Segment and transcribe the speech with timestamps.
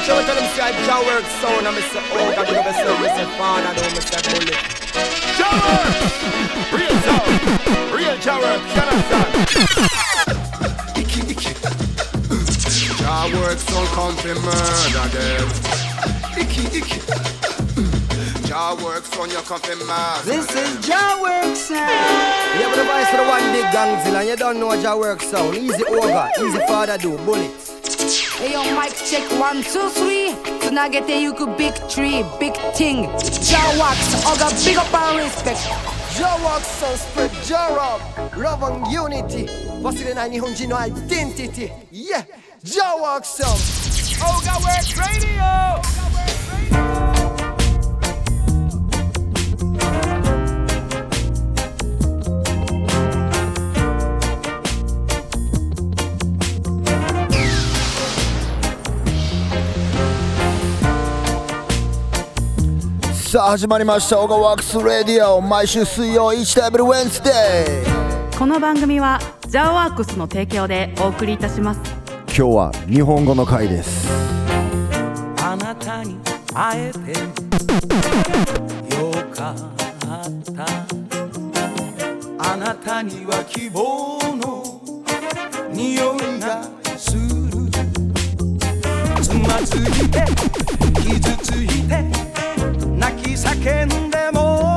[0.00, 2.54] watch out, tell them say I jaw work sound, and me say oh, God, you
[2.56, 4.60] say, me say fan, and me say bullet.
[5.36, 5.94] Jaw work,
[6.72, 7.32] real sound,
[7.92, 9.30] real jaw work, you understand?
[10.96, 11.52] Icky, icky.
[12.96, 15.46] Jaw work sound come to murder them.
[16.38, 17.00] Icky, icky.
[18.48, 21.90] Jaw work sound you come to murder This is Jaw work sound.
[22.56, 25.20] You have the voice for the one big gangzilla, and you don't know Jaw work
[25.20, 25.56] sound.
[25.56, 27.69] Easy over, easy father do, bullets
[28.59, 30.35] Hey yo, mic check one, two, three.
[30.59, 33.03] Tonight you could big tree, big thing.
[33.47, 35.63] Jaw wax, all got big up and respect.
[36.17, 39.47] Jaw work sound spread Jaw rock, love and unity.
[39.81, 42.09] 忘れない日本人のアイデンティティ。
[42.09, 42.25] Yeah,
[42.65, 43.55] Jaw work sound.
[44.19, 46.18] Oga Works Radio.
[63.30, 67.30] さあ始まりました「OGAWORKS RADIO」毎週水曜1 double Wednesday
[67.84, 71.80] この番組は Jah Works の提供でお送りいたします。
[72.26, 74.08] 今日は日本語の回です。
[75.44, 76.18] あなたに
[76.52, 76.98] 会えて
[78.96, 79.54] よかっ
[80.52, 80.66] た。
[82.52, 84.80] あなたには希望の
[85.70, 86.64] 匂いが
[86.98, 87.20] する。
[89.22, 90.24] つまずいて
[91.00, 92.19] 傷ついて
[93.40, 94.76] 叫んでも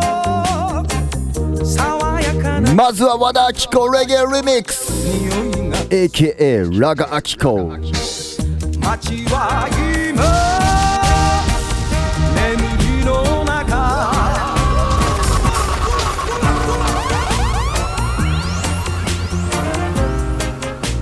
[1.65, 4.93] 爽やかなまずは和田アキ子レゲエリミックス。
[5.89, 7.57] AKA ラガアキ子。
[8.79, 10.23] 街は今
[12.33, 13.73] 眠りの中。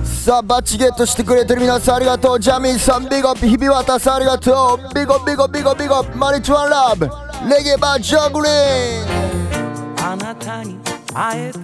[0.04, 2.40] さあバッチゲットしてくれてる皆さんありがとう。
[2.40, 4.94] ジャミーさんビゴップ日々渡さんありがとう。
[4.94, 6.02] ビゴビゴビゴビゴ。
[6.16, 9.04] マリチュアンラブレゲエバージョグリー。
[9.04, 10.78] ンあなたに
[11.12, 11.58] 会えて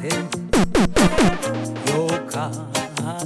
[1.92, 2.52] よかっ
[2.96, 3.18] た。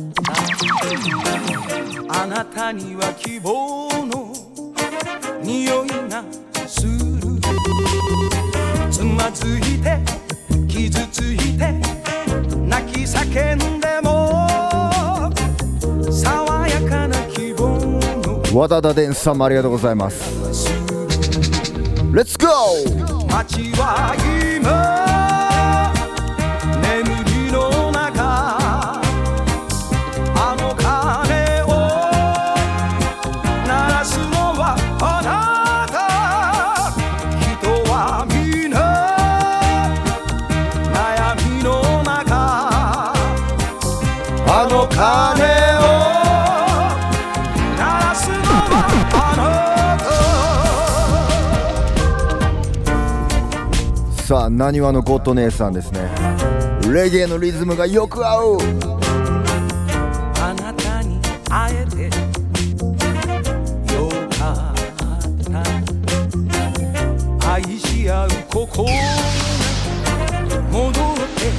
[2.09, 4.33] あなたには希望の
[5.43, 6.23] 匂いが
[6.67, 7.13] する。
[8.91, 9.99] つまずいて
[10.69, 11.73] 傷ついて
[12.67, 14.47] 泣き叫んでも
[16.13, 20.31] 爽やかな希望の和田田伝さんもありがとうございます
[22.13, 24.15] レッツゴー街は
[24.61, 25.12] 今
[54.53, 56.11] なにわのゴッド姉さんですね。
[56.93, 58.59] レゲエのリズムがよく合う。
[60.43, 61.19] あなたに
[61.49, 62.05] 会えて
[63.95, 64.75] よかっ
[67.41, 67.51] た。
[67.51, 68.93] 愛し合う心が
[70.71, 70.93] 戻っ
[71.35, 71.51] て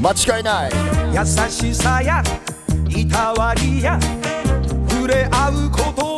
[0.00, 0.70] 間違いない。
[1.12, 2.22] 優しさや
[2.88, 3.98] いたわりや
[4.88, 6.11] 触れ合うことを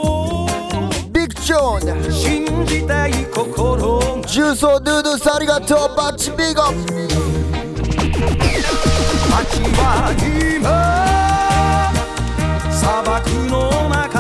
[1.55, 6.63] ビッグジョーン信じたい心が重曹ドゥドゥさんありがとうバッチビゴ
[9.31, 10.67] 街は今
[12.73, 14.14] 砂漠の中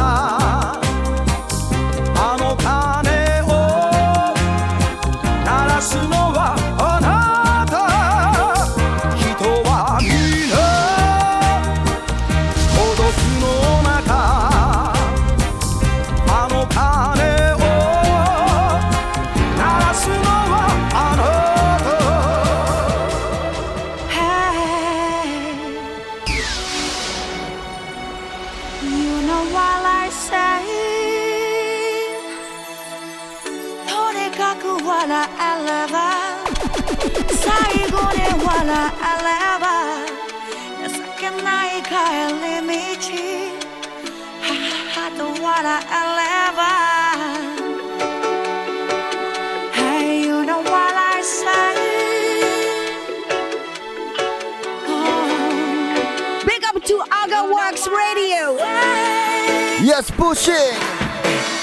[60.34, 60.74] Yes pushing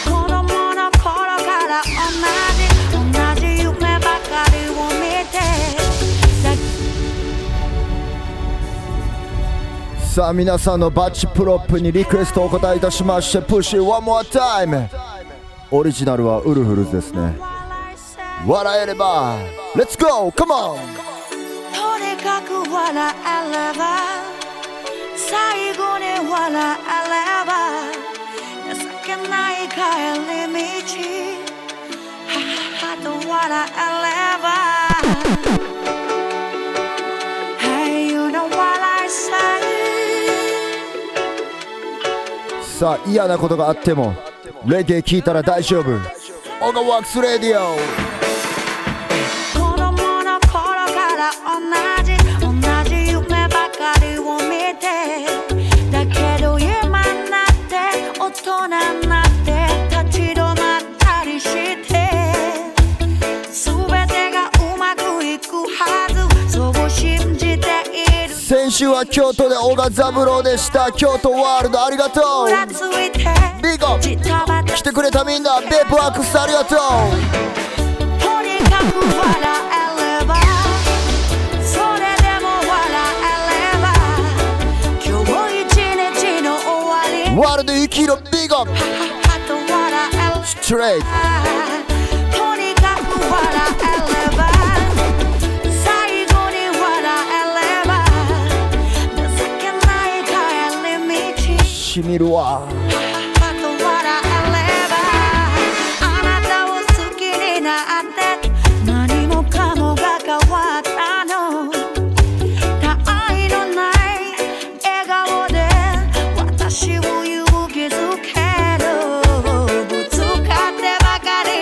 [0.06, 1.90] 子供の頃から同
[2.56, 2.64] じ
[2.96, 5.36] 同じ夢ばかりを見て
[10.06, 14.88] さあ皆さんのバッチプロップにリクエストをお答えいたしましてプッシュ One more time
[15.70, 17.38] オリジナルはウルフルズですね
[18.48, 19.38] 笑えれば
[19.76, 20.30] Let's go!
[20.32, 20.78] Come on!
[21.74, 23.98] とにかく笑えれば
[25.18, 27.01] 最後に笑え
[29.74, 30.92] 帰り道。
[32.80, 34.10] 母と笑えれ
[34.44, 34.46] ば。
[37.60, 39.32] Hey you know what I say.
[42.62, 44.14] さあ嫌なことがあっても
[44.66, 46.00] レゲエ聞いたら大丈夫。
[46.62, 48.11] オガワックスレディオ
[69.02, 70.92] は京都で小賀三郎でした。
[70.92, 72.48] 京都ワールドありがとう。
[73.64, 73.98] ビゴ。
[74.00, 76.80] じっと待って来てくれたみんなベープワックスありがとう。
[87.40, 88.58] ワールド生きろビゴ。
[88.58, 88.66] は
[89.48, 91.06] と笑えるストレート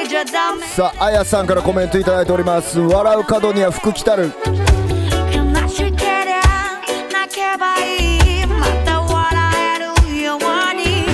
[0.10, 0.66] じゃダメ。
[0.66, 2.80] さああやさんからコメントいただいております。
[2.80, 4.32] 笑う角には福来たる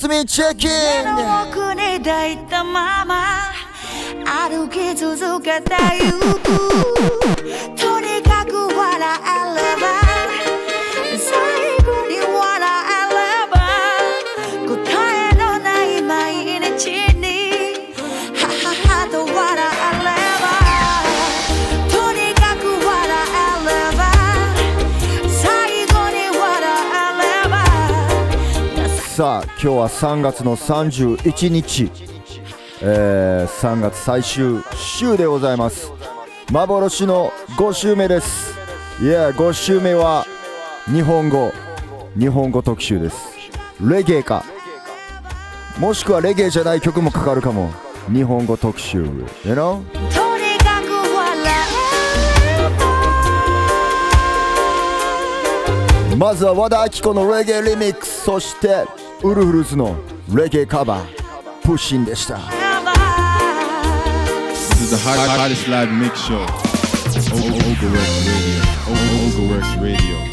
[0.00, 3.52] スミチェッキ目の奥に抱いたまま
[4.48, 6.40] 歩き続けてゆく。
[7.76, 9.49] とにかく笑え
[29.20, 31.92] さあ今日は3月の31日、
[32.80, 35.92] えー、3月最終週でございます。
[36.50, 38.54] 幻の5週目です。
[39.02, 40.24] いや5週目は
[40.86, 41.52] 日本語。
[42.18, 43.18] 日本語特集です。
[43.78, 44.42] レゲエか。
[45.78, 47.70] もしくはレゲエじゃない曲もかかるかも。
[48.10, 49.02] 日本語特集。
[49.02, 49.82] You know?
[56.16, 58.24] まずは和田アキ子のレゲエリミックス。
[58.24, 58.86] そして
[59.22, 59.96] ウルフルズの
[60.34, 62.36] レゲエカバープッシンでした
[64.80, 66.46] This is the hottest live mix show.
[67.20, 68.60] Overworks Radio.
[68.88, 70.29] Overworks Radio.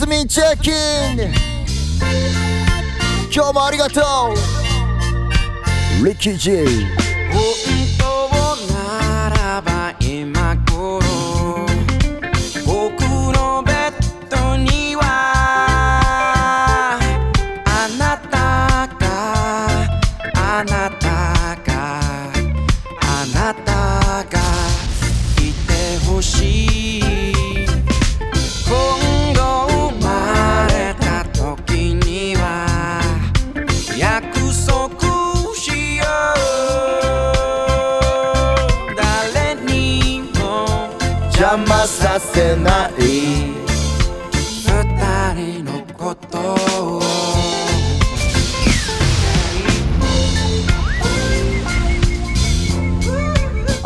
[0.00, 0.72] スミンチェッキン
[3.30, 4.02] 今日もありがとう。
[6.06, 6.64] リッキージ G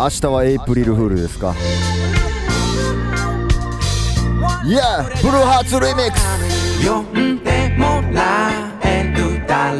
[0.04, 1.54] 明日はエイプリルフールですか。
[4.66, 5.04] Yeah!
[5.22, 6.86] ブルーハーツリミックス。
[6.86, 9.78] 呼んでもらえるだろ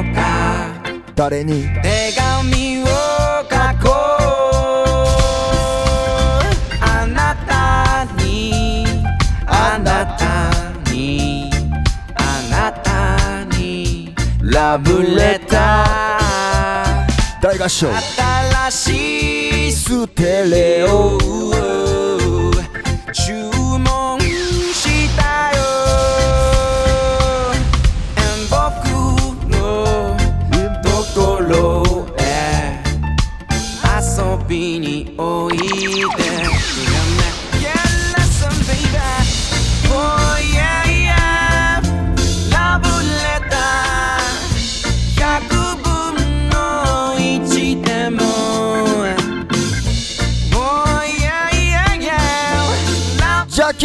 [0.00, 0.80] うか。
[1.16, 1.64] 誰に？
[1.82, 2.92] 手紙を書
[3.82, 5.10] こう。
[6.80, 8.86] あなたに
[9.44, 10.22] あなた
[10.92, 11.50] に
[12.14, 17.42] あなたにラブレター。
[17.42, 17.88] 大合唱
[19.94, 21.33] 新しいステレオ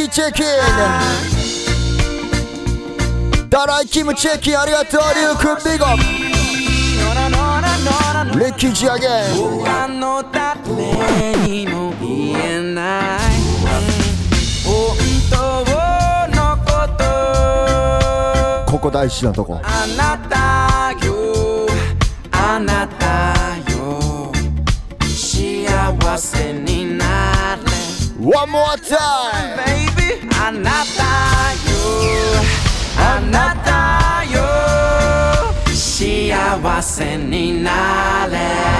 [0.10, 0.46] チェキン。
[3.50, 5.86] ダライキムチェキンありがとうリュウ君ビゴ
[8.39, 9.10] レッキージアゲン。
[9.63, 13.18] 他の誰にも言えな
[14.66, 14.96] こ
[18.66, 18.72] と。
[18.72, 19.62] ここ大事なとこ。
[19.63, 21.68] あなたよ
[22.32, 23.36] あなた
[23.72, 24.32] よ。
[25.01, 27.62] 幸せになれ。
[28.20, 29.88] One more time
[30.42, 31.04] あなた
[31.54, 31.80] よ。
[32.98, 34.42] あなたよ。
[35.74, 38.80] 幸せになれ。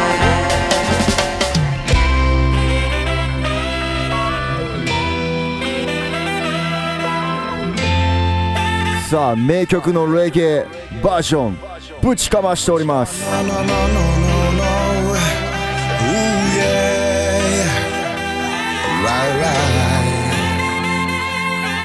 [9.10, 10.66] さあ名曲のレゲエ
[11.04, 11.58] バージョン
[12.00, 13.26] ぶちかましております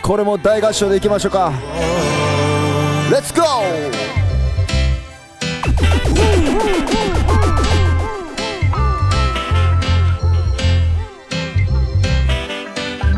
[0.04, 1.50] これも大合唱でいきましょうか。
[3.10, 3.42] Let's go!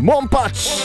[0.01, 0.85] モンパッチ。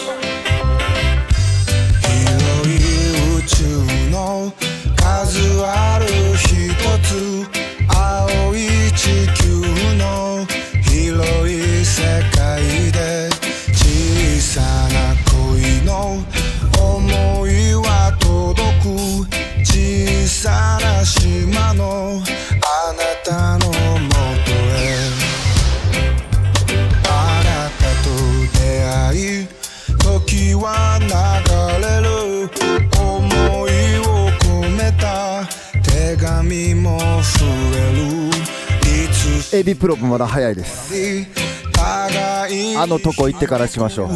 [2.01, 3.63] 広い宇宙
[4.10, 4.51] の
[4.96, 6.74] 数ある一
[7.05, 7.46] つ。
[7.88, 8.60] 青い
[8.96, 9.62] 地球
[9.98, 10.48] の
[10.81, 12.01] 広い世
[12.36, 13.29] 界で
[13.72, 14.90] 小さな
[20.41, 22.19] さな島の
[22.63, 24.98] あなたのもとへ。
[27.07, 27.10] あ
[27.45, 28.10] なたと
[28.57, 29.48] 出会い
[30.00, 31.05] 時は流
[31.86, 32.10] れる。
[32.98, 33.69] 思い
[34.00, 34.01] を
[34.39, 34.43] 込
[34.75, 35.45] めた。
[35.83, 37.45] 手紙も増
[37.75, 37.93] え
[39.53, 39.60] る。
[39.60, 40.91] エビプロもまだ早いです。
[41.77, 44.10] あのとこ行ってからしましょう。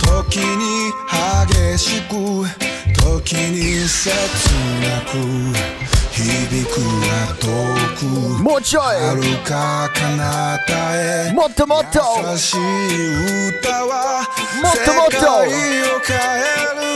[0.00, 0.90] 時に
[1.46, 2.65] 激しく
[3.06, 4.10] 時に切
[4.82, 5.14] なく
[6.10, 6.18] 響
[6.66, 7.06] くは
[7.38, 7.46] 遠
[7.96, 8.02] く
[8.42, 8.82] もうちょい。
[8.84, 12.00] 遥か彼方へもっともっと。
[12.32, 14.26] 優しい歌は
[14.60, 15.14] もっともっと。
[15.14, 16.86] 世界を変える。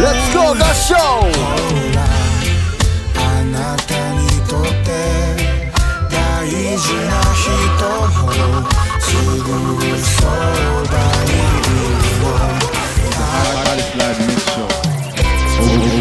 [0.00, 0.96] Let's go 合唱
[3.14, 4.88] あなたにとって
[6.10, 7.46] 大事な人
[7.86, 8.08] を
[9.00, 9.46] すぐ
[10.00, 10.32] そば
[11.24, 11.71] に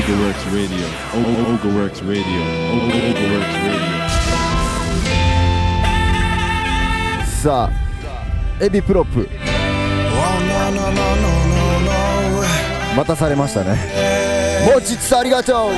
[0.01, 0.87] Overworks Radio.
[1.13, 2.25] Overworks Radio.
[2.73, 4.01] Overworks Radio.
[7.43, 9.29] さあエビプロップ
[12.95, 13.77] 待たされましたね
[14.71, 15.71] もうちつさありがとう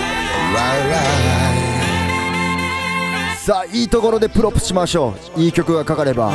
[3.38, 6.34] さあいいところでプロップしましょういい曲がかかれば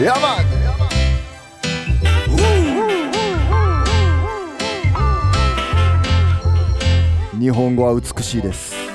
[0.00, 0.59] やばっ
[7.40, 8.74] 日本語は美しいです。
[8.74, 8.92] 広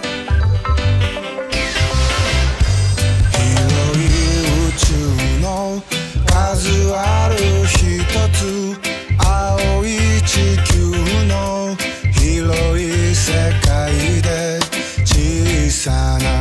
[4.00, 4.06] い
[4.70, 4.94] 宇宙
[5.42, 5.82] の
[6.28, 8.06] 数ある一
[8.38, 8.78] つ
[9.18, 9.98] 青い
[10.28, 10.76] 地球
[11.26, 11.76] の
[12.14, 13.34] 広い世
[13.66, 14.60] 界で
[15.04, 16.35] 小さな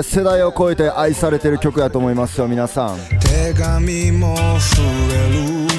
[0.00, 2.98] 世代を超えて愛されてる曲やと思いますよ皆さん。
[3.20, 4.82] 手紙も増
[5.12, 5.72] える。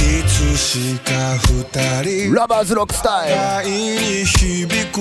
[0.00, 1.12] いつしか
[2.02, 2.34] 二人。
[2.34, 5.00] ラバーズロックスタイル愛に響く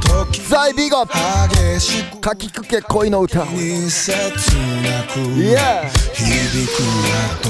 [0.00, 0.40] 時。
[0.48, 1.04] ザイビゴ。
[1.04, 2.20] 激しく。
[2.20, 3.44] かきくけ恋の歌。
[3.44, 5.18] に切なく。
[5.18, 5.56] 響
[6.68, 7.48] くは遠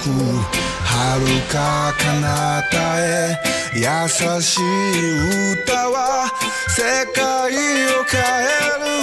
[0.00, 0.63] く
[0.94, 3.36] 遥か彼方へ
[3.74, 3.82] 優
[4.40, 4.62] しい
[5.52, 6.30] 歌は
[6.68, 6.82] 世
[7.12, 7.22] 界
[7.52, 8.44] を変え
[8.78, 8.94] る。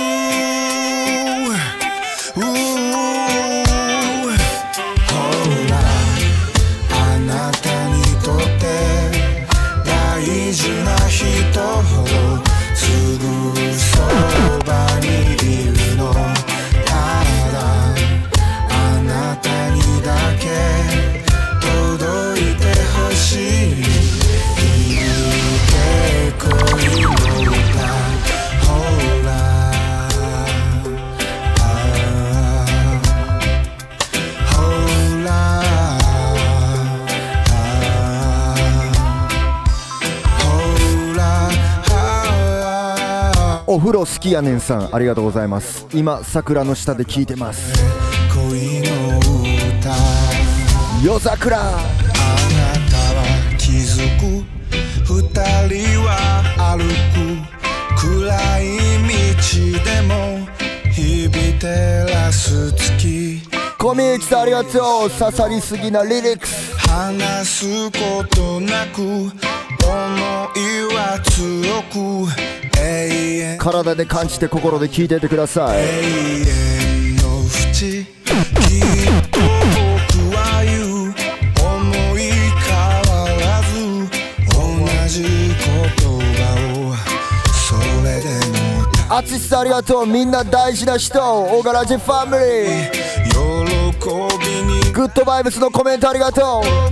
[43.74, 45.88] お風呂好きやねんさんありがとうございます。
[45.94, 47.74] 今桜の下で聞いてます。
[48.36, 49.96] 恋の歌
[51.02, 51.58] 夜桜。
[51.58, 53.24] あなたは
[53.58, 54.44] 気づく？
[55.06, 55.24] 二
[55.70, 56.44] 人は
[56.76, 57.40] 歩く。
[57.98, 60.46] 暗い道でも
[60.92, 63.51] 響いてらす月。
[63.82, 65.10] コミュニティさんありがとう。
[65.10, 66.78] 刺さりすぎなリリックス。
[66.88, 69.32] 話すことなく思い
[70.94, 72.30] は強く。
[73.58, 75.82] 体で感じて心で聞いててください。
[75.82, 78.06] 永遠の淵。
[89.52, 90.08] さんありがとう。
[90.08, 91.20] みんな大事な人。
[91.20, 93.71] オガラジファミリー
[94.02, 96.92] グッドバイブスのコメントありがとう。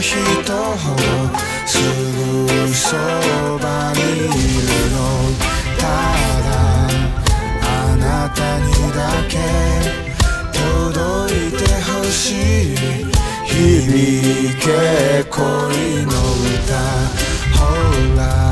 [0.00, 1.02] 人ほど
[1.66, 1.78] す
[2.68, 2.94] ぐそ
[3.58, 4.73] ばにいる
[8.30, 9.38] たにだけ
[10.52, 13.14] 届いてほしい。
[13.46, 15.42] 響け恋
[16.06, 16.74] の歌
[17.56, 17.62] ほ
[18.16, 18.43] ら。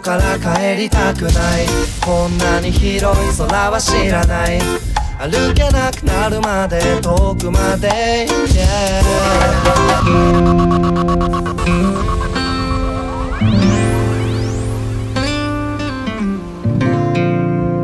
[0.00, 1.28] から帰りたくな
[1.60, 1.66] い？
[2.04, 4.60] こんなに広い空は知らない。
[5.18, 9.02] 歩けなくなるまで遠くまで、yeah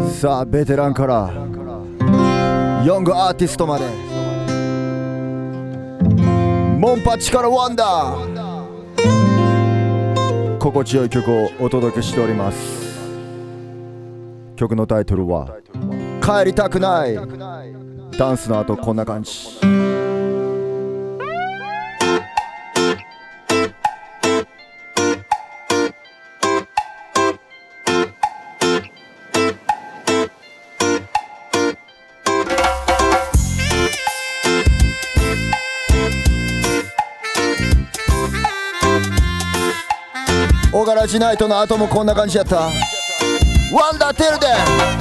[0.09, 1.33] さあベテランから
[2.85, 3.85] ヨングアーティストまで。
[6.79, 8.34] モンパチからワンダー。
[10.65, 12.99] 心地よい曲をお届けしております。
[14.57, 15.59] 曲のタイトルは
[16.25, 17.15] 「帰りたくない」
[18.17, 19.74] ダンスの後こんな感じ。
[40.95, 42.57] ガラジナイトの後もこんな感じやった。
[42.57, 42.71] ワ
[43.93, 44.47] ンダーテルで。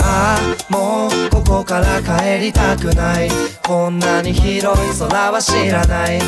[0.01, 3.29] ああもうここから帰りたくない。
[3.63, 6.19] こんなに広い空は知らない。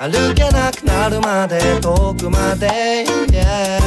[0.00, 3.78] 歩けなくなるまで遠くまで、yeah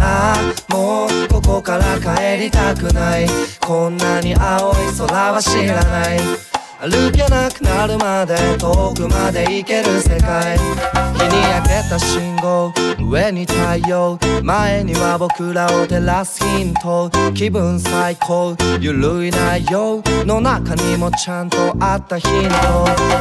[0.00, 3.26] ああもうここから帰りたくない。
[3.60, 6.18] こんなに青い空は知らない。
[6.84, 10.58] 歩けなくなるまで遠くまで行ける世界。
[10.58, 17.10] 日に焼けた信号上に太陽前には僕らを照らすヒント。
[17.32, 18.54] 気分最高。
[18.80, 22.54] ゆるい内容の中にもちゃんとあったヒント。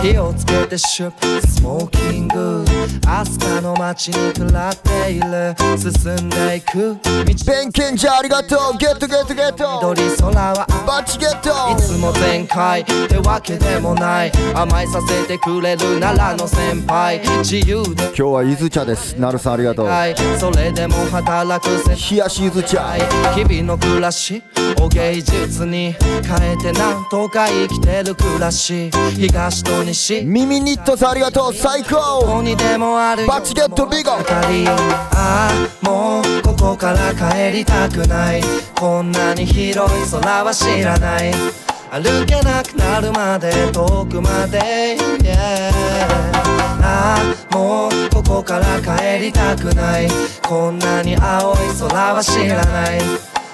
[0.02, 2.65] 火をつけてシュッスモーキング。
[3.06, 5.56] 明日かの街に食らっている。
[5.78, 7.23] 進んでいく道。
[7.45, 8.78] ペンケンジャーありがとう。
[8.78, 9.80] ゲットゲットゲット。
[9.95, 11.49] 緑空はバッチゲット。
[11.71, 12.82] いつも全開。
[12.82, 14.31] ってわけでもない。
[14.53, 17.19] 甘えさせてくれる奈良の先輩。
[17.39, 18.03] 自由で。
[18.05, 19.13] 今日はゆず茶です。
[19.13, 19.89] なるさんありがとう。
[20.37, 22.77] それでも働く世冷やしゆず茶。
[22.83, 23.01] 界
[23.35, 24.43] 日々の暮らし
[24.79, 28.89] を芸術に変えてなんとか生きてる暮らし。
[29.15, 30.23] 東と西。
[30.23, 31.53] 耳ニットさんありがとう。
[31.53, 34.11] 最ど高こにでもあるバッチゲットビゴ。
[34.11, 34.19] あ
[35.15, 38.41] あもうここから帰りたくない。
[38.79, 41.33] こんなに広い空は知らない
[41.93, 45.69] 歩けなくなるまで遠くまで、yeah
[46.82, 47.17] あ
[47.51, 50.08] あもうここから帰りたくない。
[50.41, 52.99] こんなに青い空は知らない。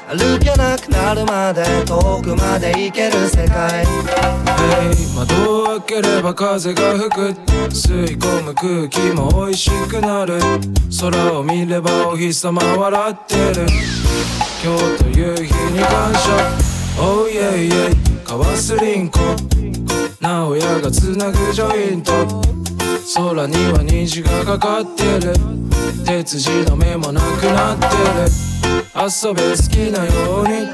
[0.07, 3.83] 歩けなくなるまで遠くまで行ける世界。
[3.83, 7.21] Hey 窓を開ければ風が吹く。
[7.71, 10.39] 吸い込む空気も美味しくなる。
[11.01, 13.67] 空を見ればお日様笑ってる。
[14.63, 16.69] 今日という日に感謝。
[17.01, 19.17] Oh yeah yeah 交わすリンコ。
[20.19, 22.11] 直哉がつなぐジョイント。
[23.15, 25.33] 空には虹がかかってる。
[26.05, 27.91] 鉄字の目もなくなってる。
[28.93, 30.69] 遊べ好きなように。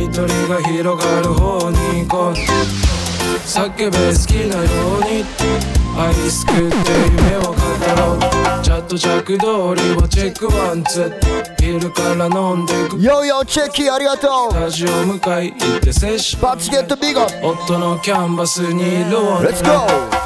[0.00, 2.34] 一人が広がる方に行こう。
[3.48, 3.90] 叫べ好
[4.24, 4.62] きなよ
[4.98, 5.24] うに。
[5.98, 7.56] アイス食って夢を語
[7.98, 8.41] ろう。
[8.62, 11.56] チャット着通りをチェックワンツー。
[11.58, 12.96] 昼から飲んでく。
[13.02, 14.54] ヨーヨーチェキありがとう。
[14.54, 17.26] ラジオ向かい行って接しバッチゲットビゴ。
[17.42, 19.72] 夫のキャンバスに色を塗るレッツゴー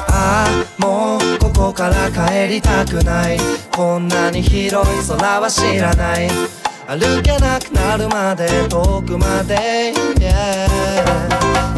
[0.09, 3.39] ああもうここから帰りたくない。
[3.71, 6.29] こんなに広い空は知らない。
[6.87, 10.67] 歩けなくなるまで遠くまで、yeah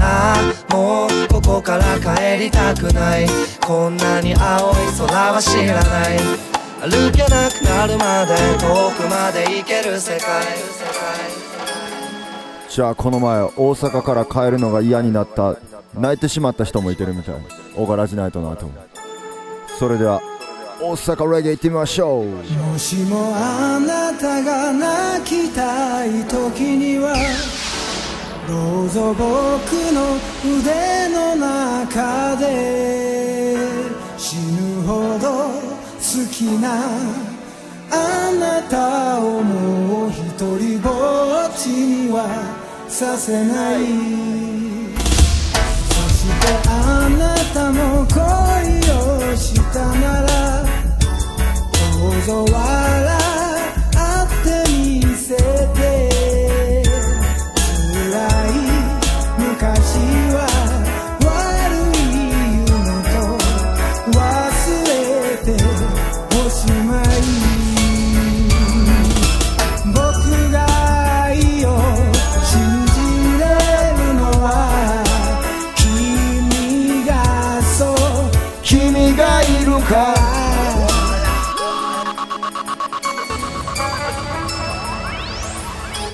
[0.02, 0.36] あ
[0.70, 3.28] あもうここから帰りたくない。
[3.62, 6.49] こんなに青い空は知らない
[6.82, 10.44] 歩けなくなるまで遠くまで行ける世界。
[12.70, 15.58] じゃあこの前大阪から帰るのが嫌になった
[15.94, 17.36] 泣いてしまった人もいてるみたい。
[17.76, 18.70] オガラジナイトの後
[19.78, 20.22] それでは
[20.82, 22.26] 大阪レゲエ行ってみましょう。
[22.26, 27.14] もしもあなたが泣きたい時には
[28.48, 29.26] どうぞ僕
[29.92, 30.16] の
[30.60, 33.58] 腕の中で
[34.18, 35.79] 死ぬほど
[36.20, 36.84] 好きな
[37.92, 40.18] あなたをもう一
[40.60, 42.28] 人ぼっちには
[42.90, 43.80] させない。
[45.88, 48.20] そしてあなたも恋
[49.32, 50.66] をしたなら
[52.02, 53.19] どうぞ笑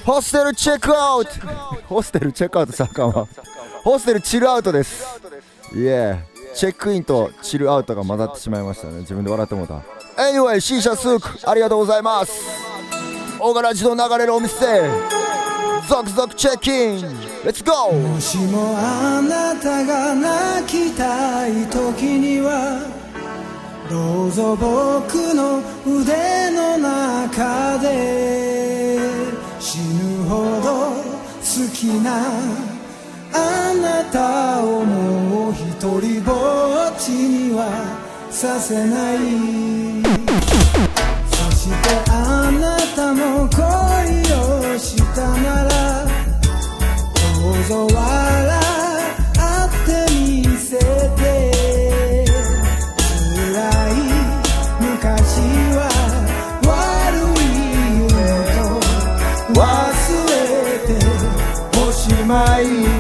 [0.05, 1.31] ホステルチェックアウト。
[1.87, 3.27] ホステルチェックアウトさあかんわ。
[3.83, 5.19] ホステルチルアウトです。
[5.73, 6.23] いえ。
[6.53, 8.99] チェックインとチルアウトが混ざってしまいましたね。
[8.99, 9.81] 自分で笑ってもうた。
[10.21, 12.39] Anyway シーシャスークありがとうございます。
[13.39, 14.55] オガラジの流れるお店。
[15.89, 17.19] 続々チェックイン。
[17.43, 22.79] レッツゴーもしもあなたが泣きたい時には
[23.89, 29.14] どうぞ僕の腕の中で。
[29.65, 32.21] 死ぬほど好きな
[33.33, 35.59] あなたをもう一
[35.99, 37.65] 人ぼっちには
[38.29, 39.17] させない。
[41.31, 43.65] そしてあなたも恋
[44.75, 48.64] をしたならどうぞ笑
[62.63, 62.94] し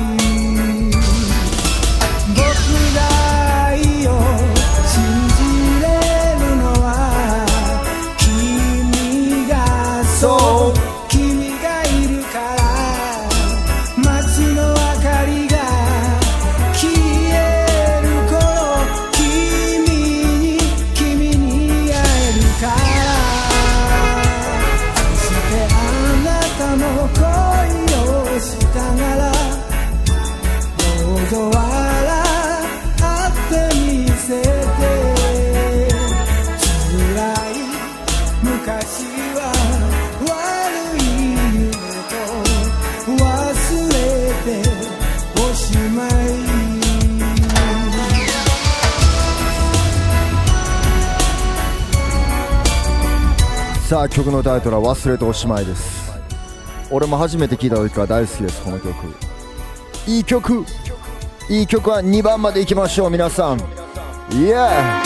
[54.05, 56.13] あ曲のタイトルは「忘れておしまい」です。
[56.91, 58.93] 俺も初めて聴いた時から大好きですこの曲。
[60.05, 60.63] いい曲。
[61.49, 63.59] いい曲は2番までいきましょう皆さん。
[64.31, 65.01] イエー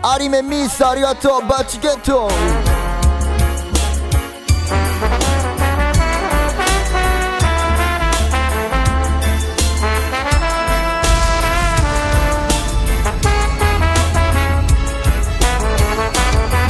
[0.00, 2.30] アニメミスありがとうバチゲット。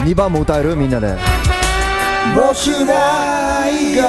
[0.06, 1.16] 2番も歌えるみんなで
[2.36, 4.04] もしないよ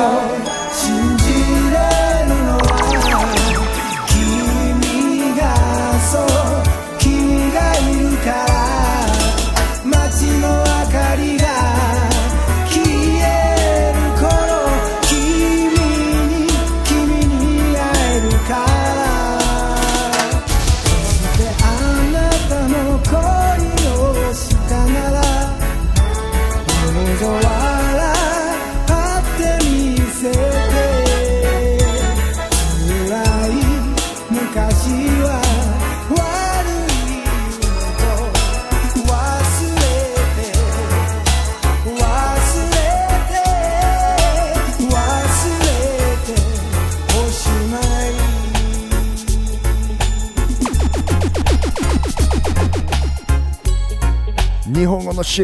[55.27, 55.43] 日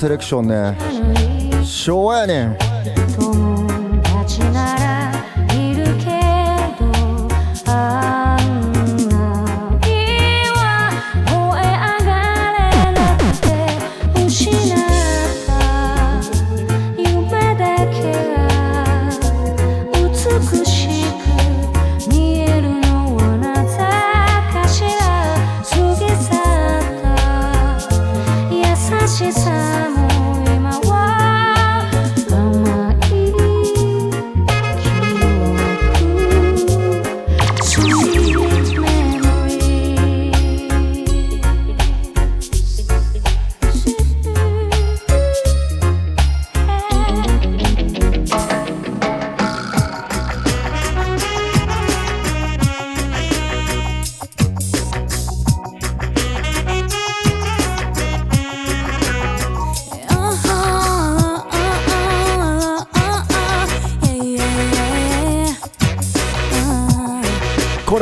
[0.00, 1.62] セレクションね。
[1.62, 3.59] 昭和やねん。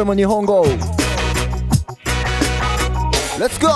[0.09, 0.64] も日本語。
[3.38, 3.68] Let's go!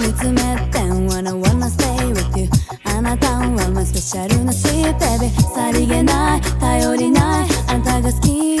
[0.00, 0.36] 見つめ
[0.70, 2.48] て Wanna wanna stay with you
[2.84, 6.40] あなたは my スペシャルな sweet baby さりげない。
[6.60, 7.48] 頼りない。
[7.66, 8.58] あなたが好き。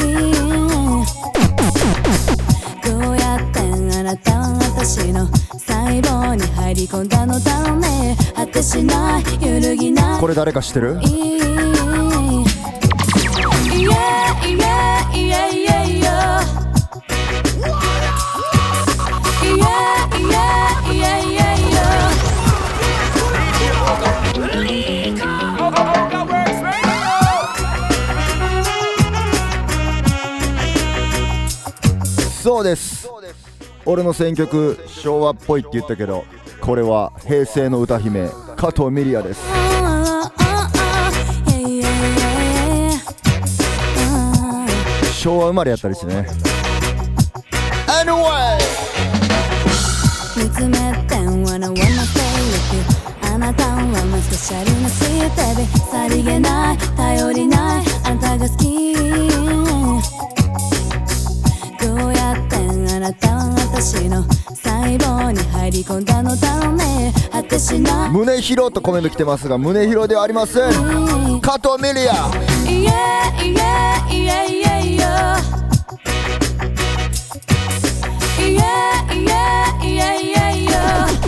[2.82, 5.26] どうやってあなたは私の。
[5.52, 9.22] 細胞に入り込んだのだろうね果てしない。
[9.40, 10.20] 揺るぎない。
[10.20, 10.98] これ誰か知ってる？
[33.98, 36.24] 俺の選曲昭和っぽいって言ったけど
[36.60, 39.40] これは平成の歌姫加藤ミリアです.
[45.20, 46.28] 昭和生まれやったりしてね
[47.88, 48.58] Anyway
[50.36, 50.76] 見つめ
[51.08, 58.94] て Wanna wanna stay with you あなたは my スペシャルな sweet baby さりげない頼りないあなたが好き
[61.84, 72.28] どうやってあなたは私の細胞に入り込んだのだろうね果てしない胸広とコメント来てますが胸広ではありません加藤ミリア
[72.66, 75.38] Yeah, yeah, yeah, yeah, yeah.
[78.40, 81.22] Yeah, yeah, yeah, yeah, yeah.
[81.22, 81.27] You're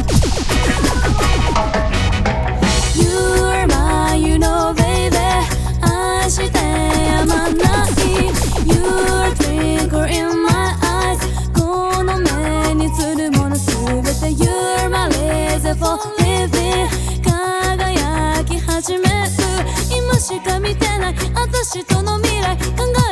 [21.62, 22.62] 私との未来考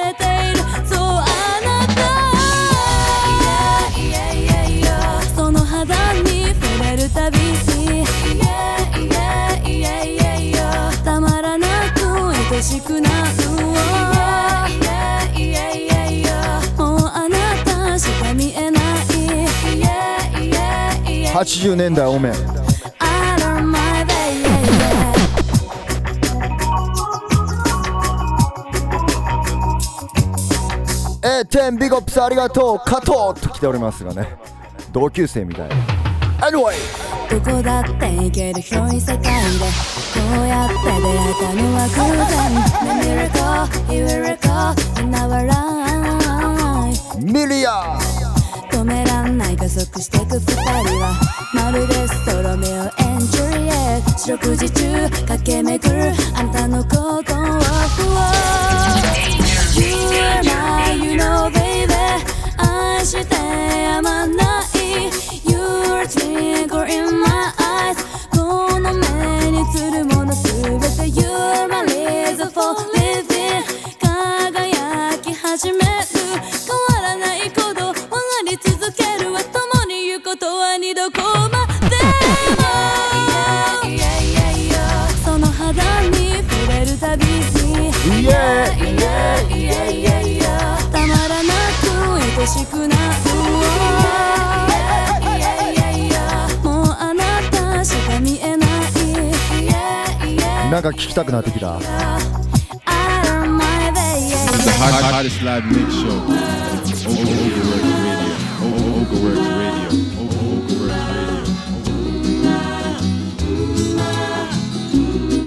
[0.09, 0.61] えている。
[0.89, 1.23] そうあ
[1.63, 1.99] なた
[5.37, 7.59] その肌に触れるたびに。
[11.05, 13.15] たまらなく愛しくなる
[13.51, 13.75] も
[16.97, 18.85] うあなたしか見えない
[21.35, 22.33] 80年代おめ
[31.77, 34.37] ビゴップスありがとう加藤と来ておりますがね。
[34.93, 35.69] 同級生みたい。
[36.41, 36.75] Anyway
[37.29, 39.31] どこだって行ける広い世界で
[40.15, 42.39] こうやって出会えたのは偶然。
[43.03, 43.69] miracle,
[44.23, 45.09] recall in
[47.33, 47.99] ミリア
[48.71, 51.13] 止めらんない加速してく二人は。
[51.53, 56.13] まるでストロメオエンジュリエ四六時中駆け巡る。
[56.35, 57.68] あなたの心を
[63.05, 64.28] して山の
[100.81, 101.81] なんか聴きたくなってきた。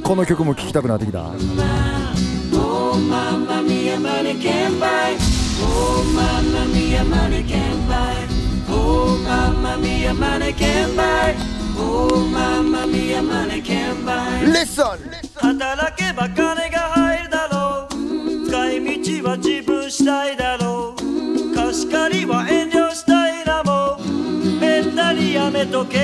[0.04, 1.32] この曲も聴きたくなってきた。
[14.44, 15.11] Listen!
[25.82, 25.98] 預け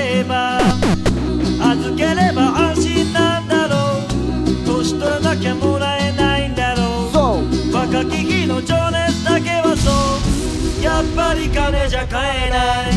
[2.14, 4.66] れば安なんだろう。
[4.66, 7.74] 年取らなきゃもらえないんだろう。
[7.74, 9.90] 若き日の情熱だけはそ
[10.80, 10.84] う。
[10.84, 12.92] やっぱり金じゃ買えない。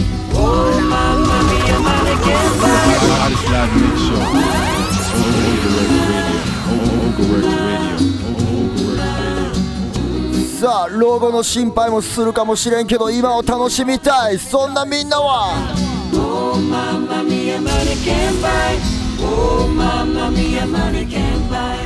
[10.60, 14.38] さあ老後の心配もするかもしれんけど今を楽しみたい。
[14.38, 15.91] そんなみんなは。
[16.34, 18.80] Oh mamma mia money can't buy
[19.20, 21.78] Oh mamma mia money can't buy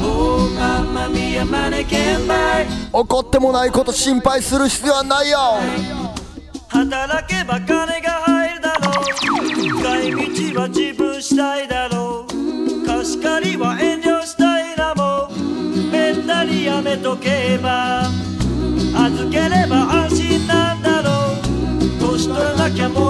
[0.00, 5.38] Oh mamma mia money can't buy 怒ってもないこと心配する必要はないよ。
[6.68, 9.04] 働けば金が入るだろう。
[9.80, 12.86] 使い道は自分次第だろう。
[12.86, 15.28] 貸し借りは遠慮したいなも
[15.92, 18.04] めったにやめとけば。
[18.96, 21.40] 預ければ安心なんだろう。
[22.00, 23.09] 年取らなきゃもらえないんだ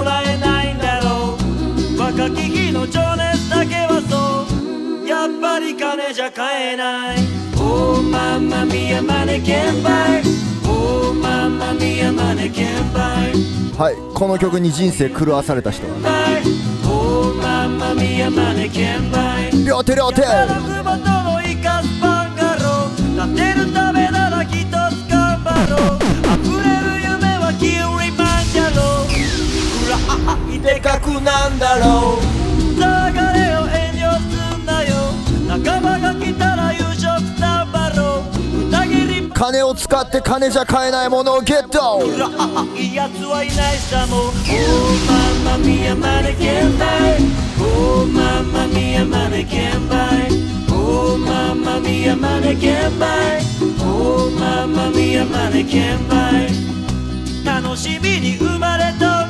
[2.15, 5.07] う若き日の情熱だけはそう。
[5.07, 7.17] やっぱり金じゃ買えない。
[7.57, 10.21] Oh mamma mia money can't buy
[10.65, 13.31] Oh mamma mia money can't buy
[13.77, 15.85] はいこの曲に人生狂わされた人。
[16.85, 17.33] Oh
[19.65, 20.21] 両手両手。
[23.21, 24.67] 立てるためなら一つ
[25.09, 26.10] 頑張ろう
[30.61, 32.21] でかくなんだろう。
[32.75, 32.87] 流れ
[33.57, 35.11] を遠慮すんなよ。
[35.47, 35.81] 仲
[36.39, 36.81] たら優
[39.41, 41.99] 金を使って金じゃ買えないものをゲット。
[42.93, 44.27] やつはいないさも。
[44.27, 47.17] おーママミヤマネケンバイ
[47.59, 50.29] おーママミヤマネケンバイ
[50.71, 53.41] おーママミヤマネケンバイ
[53.81, 56.47] おーママミヤマネケンバイ
[57.43, 59.20] 楽しみに生まれた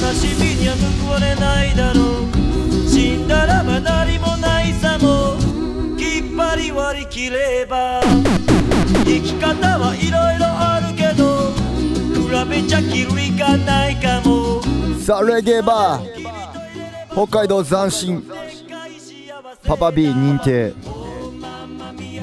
[0.00, 0.74] 悲しみには
[1.04, 2.88] 報われないだろう。
[2.88, 5.36] 死んだらば何もないさも
[5.98, 8.00] きっぱり割り切れば
[9.04, 11.52] 生き方はいろいろあるけど
[12.14, 14.62] 比べちゃきりがないかも。
[14.98, 16.20] さあレゲエバー。
[17.12, 18.24] 北海道斬新。
[19.64, 20.72] パパ B 認定。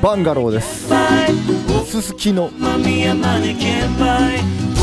[0.02, 0.90] バンガローです。
[1.86, 2.50] すすきの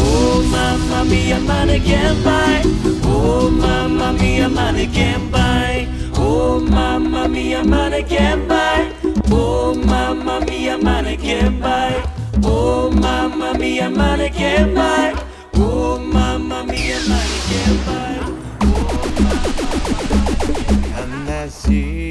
[0.05, 2.63] Mamma mia money can't buy
[3.05, 8.93] Oh mamma mia money can't buy Oh mamma mia money can't buy
[9.31, 12.05] Oh mamma mia money can't buy
[12.47, 15.15] Oh mamma mia mannequin bye Oh mamma mia mannequin bye
[15.55, 18.05] Oh mamma mia mannequin bye
[21.67, 22.04] 悲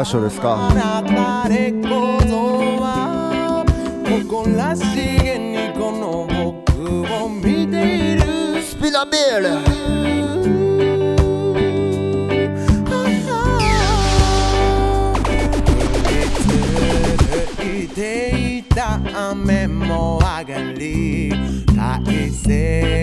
[0.00, 0.70] 合唱ですか？
[8.62, 9.50] スピナビール。
[17.94, 21.30] ていた雨も上がり
[21.76, 22.99] 大切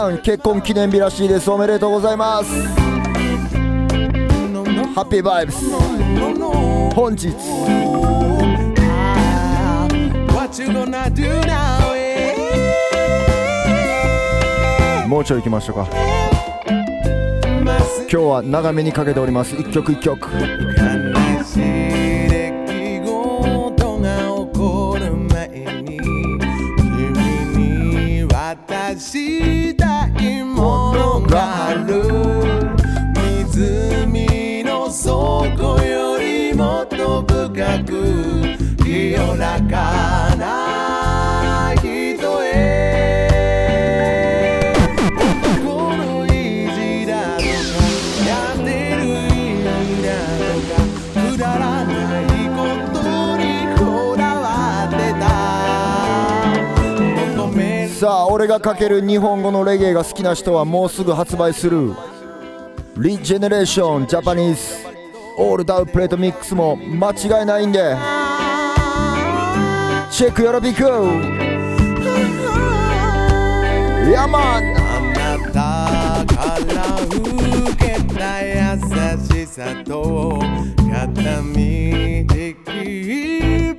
[0.00, 1.50] さん結婚記念日らしいです。
[1.50, 2.50] おめでとうございます。
[4.94, 5.70] ハッピーバイブス。
[6.94, 7.28] 本日。
[15.06, 15.86] もうちょい行きましょうか。
[18.10, 19.54] 今日は長めにかけております。
[19.54, 20.30] 一曲一曲。
[39.20, 41.90] 清らかな人
[42.42, 42.56] へ
[45.62, 46.28] 男の意
[46.72, 47.44] 地だとか
[48.26, 49.28] やってる意
[49.60, 49.68] 味
[50.02, 50.08] だ
[50.38, 50.80] とか
[51.32, 51.92] くだらな
[52.22, 52.60] いこ
[52.94, 52.96] と
[53.36, 53.44] に
[53.76, 55.28] こだわってた
[58.00, 61.92] さあ俺がかける日本語のレゲエが好きな人はもうすぐ発売する。
[62.96, 64.60] リジェネレーションジャパニーズ
[65.38, 67.94] オールダウンプレートミックスも間違いないんで。
[70.20, 70.82] チェックよろびく
[74.12, 74.76] ヤマン。
[74.76, 75.50] あなた
[76.34, 77.16] から受
[77.74, 78.52] けた優
[79.16, 80.38] しさと
[80.92, 82.54] 片道切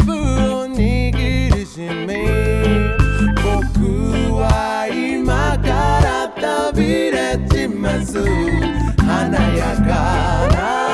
[0.03, 1.77] 符を握りし
[2.07, 2.09] め
[3.35, 5.69] 僕は今か
[6.01, 6.27] ら
[6.65, 8.17] 旅立ちます。
[8.97, 9.85] 華やか
[10.55, 10.90] な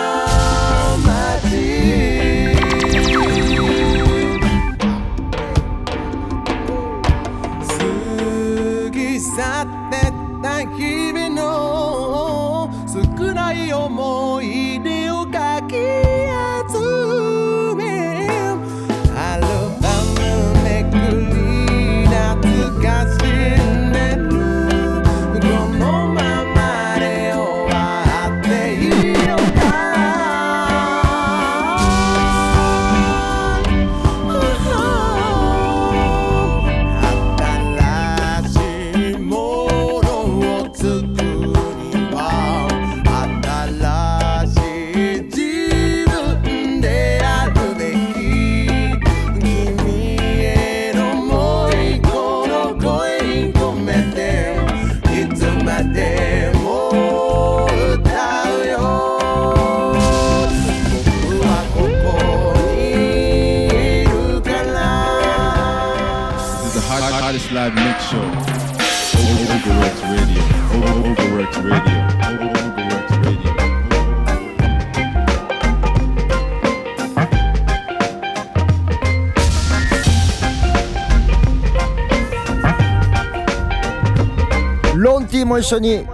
[85.48, 86.06] も一緒に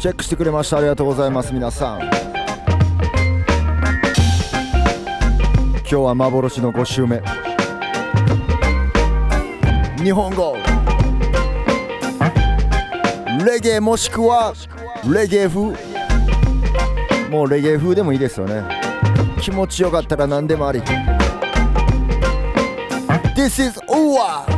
[0.00, 0.78] チェックしてくれました。
[0.78, 2.00] ありがとうございます皆さん。
[2.00, 2.10] 今
[5.84, 7.22] 日は幻の5週目。
[10.02, 10.56] 日本語。
[13.44, 14.52] レゲエもしくは
[15.08, 15.76] レゲエ風。
[17.30, 18.64] もうレゲエ風でもいいですよね。
[19.40, 20.82] 気持ちよかったら何でもあり。
[23.36, 24.55] This is UWA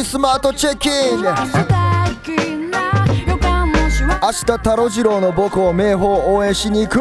[0.00, 0.92] チスマートチェキン。
[4.22, 6.98] 明日太郎次郎の母校明豊応援しに行く。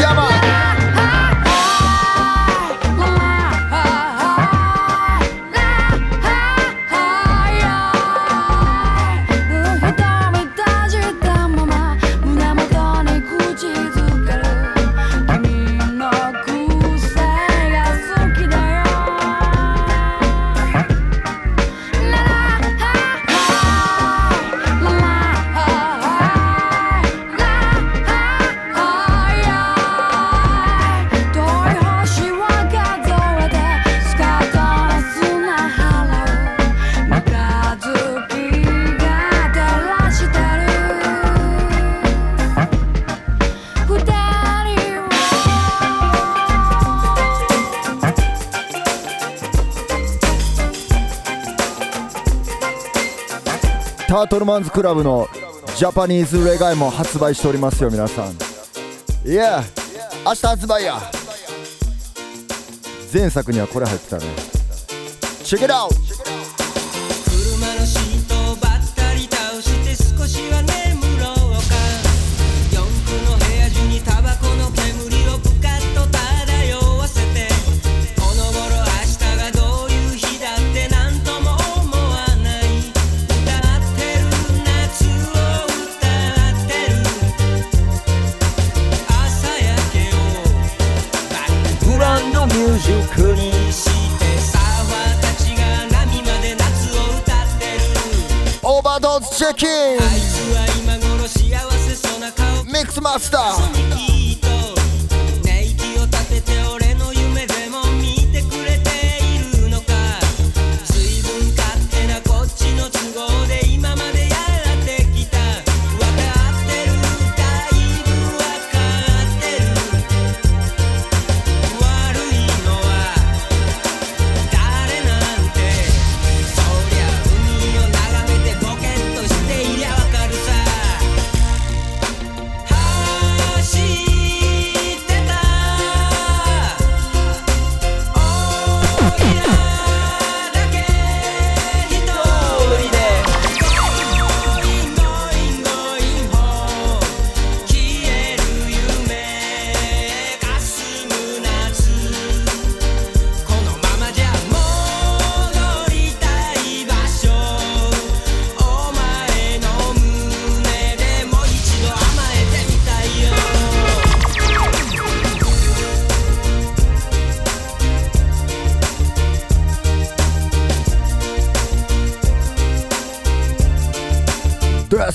[0.00, 0.71] 山。
[54.52, 55.26] マンズクラブの
[55.78, 58.32] ジャパニーズレガイも発売しておりますよ皆さん。
[59.26, 59.64] いや
[60.26, 61.00] 明日発売や。
[63.10, 64.26] 前作にはこれ入ってたね。
[65.42, 65.88] チェッ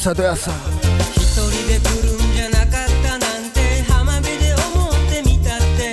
[0.07, 0.51] さどやさ
[1.17, 5.91] 一人で来るんじゃなかったなんて浜辺で思ってみたって。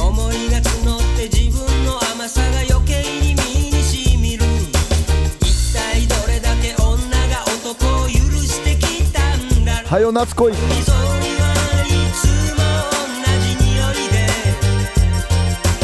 [0.00, 3.42] 思いが募って自分の甘さが余計に身
[3.76, 4.44] にしみる。
[5.40, 6.94] 一体どれだけ女
[7.26, 8.12] が男を許
[8.46, 9.90] してきたんだろう。
[9.90, 10.52] はよ夏恋。
[10.52, 10.60] はい
[12.14, 12.62] つも
[12.94, 14.30] 同じ匂いで。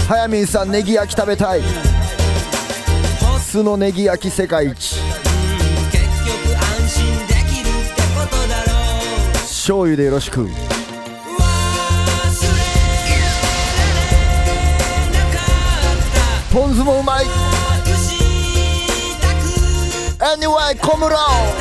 [0.07, 1.63] 早見さんネギ焼き食べたい。
[3.41, 4.88] 酢のネギ焼き世界一
[9.69, 10.49] 醤油でよろしく。
[16.51, 17.27] ポン酢もうまい。
[20.21, 21.58] Anyway 小室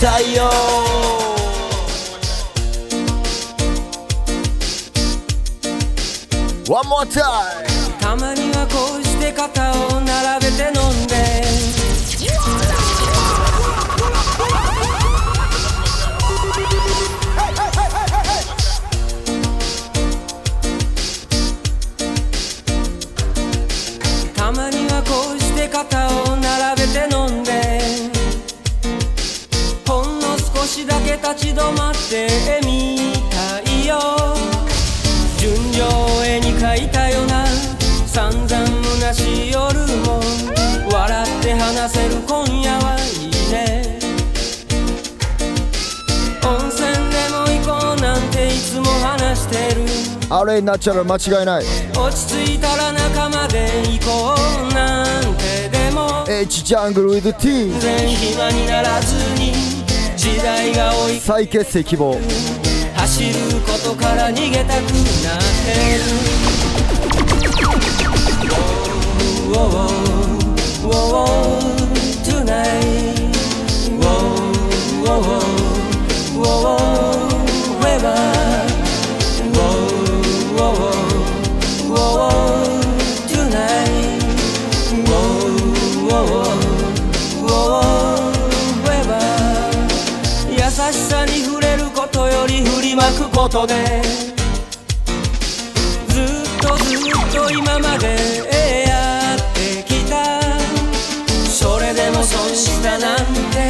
[0.00, 0.73] たいよ。
[50.30, 51.64] あれナチュラル間違いない。
[51.96, 54.34] 落ち着いたら仲間で行こ
[54.70, 56.24] うなんてでも。
[56.28, 59.52] H ジャングル with T 全然暇にならずに
[60.16, 61.20] 時代が追い。
[61.20, 62.18] 再結成希望。
[62.96, 63.34] 走る
[63.66, 66.02] ことから逃げたくなってる。
[69.52, 71.73] Whoa, whoa, whoa,
[93.44, 93.74] ことで
[96.08, 96.24] ずっ
[96.62, 98.16] とずっと今まで
[98.88, 100.40] やってきた
[101.50, 103.18] それでも損したなん
[103.52, 103.68] て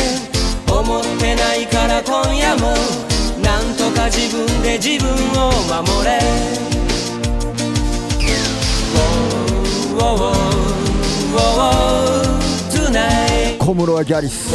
[0.71, 2.77] 思ってないから今夜も
[3.43, 5.11] なんとか自分で自分
[5.43, 5.51] を
[5.83, 6.21] 守れ
[13.59, 14.55] 小室はギャリス.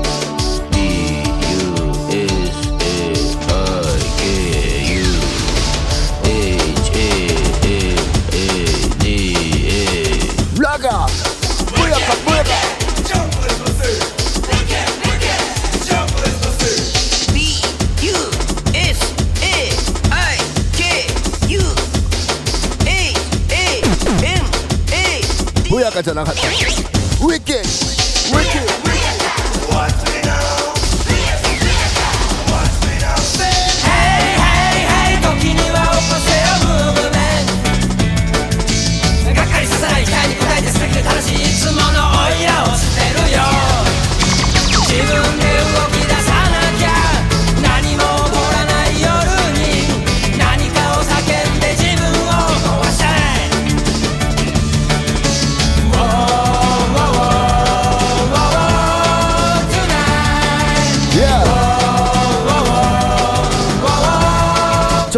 [26.01, 26.35] ブヤカじゃなかっ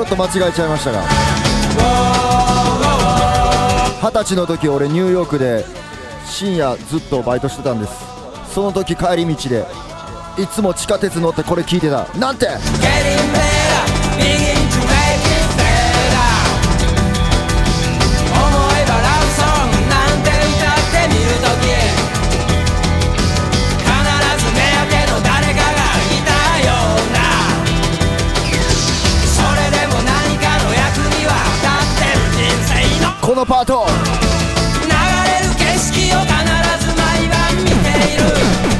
[0.04, 1.04] ょっと間違えちゃいましたが。
[4.01, 5.66] 二十歳の時俺ニューヨークで
[6.26, 7.93] 深夜ずっとバイトしてたんです。
[8.54, 9.66] その時帰り道で
[10.38, 12.06] いつも地下鉄乗ってこれ聞いてた。
[12.18, 12.49] なんて！
[33.44, 33.86] のパート。
[34.84, 36.32] 流れる景色を必
[36.80, 37.76] ず毎晩見て
[38.14, 38.72] いる。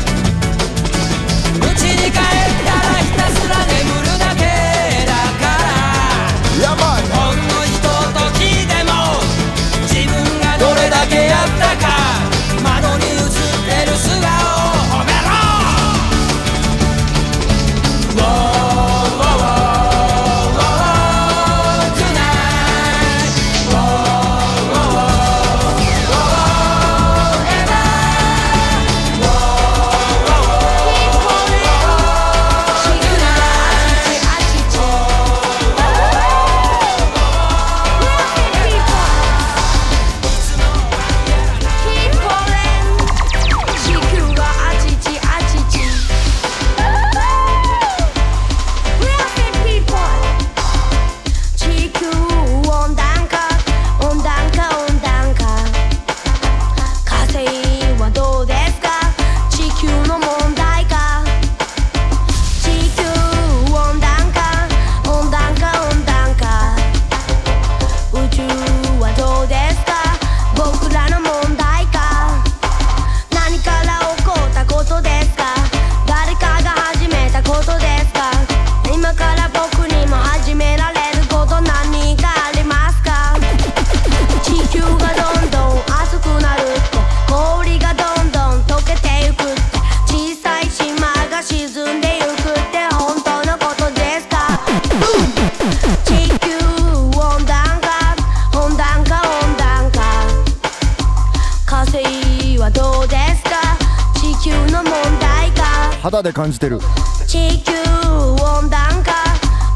[106.44, 106.78] 感じてる。
[107.26, 109.14] 地球温暖化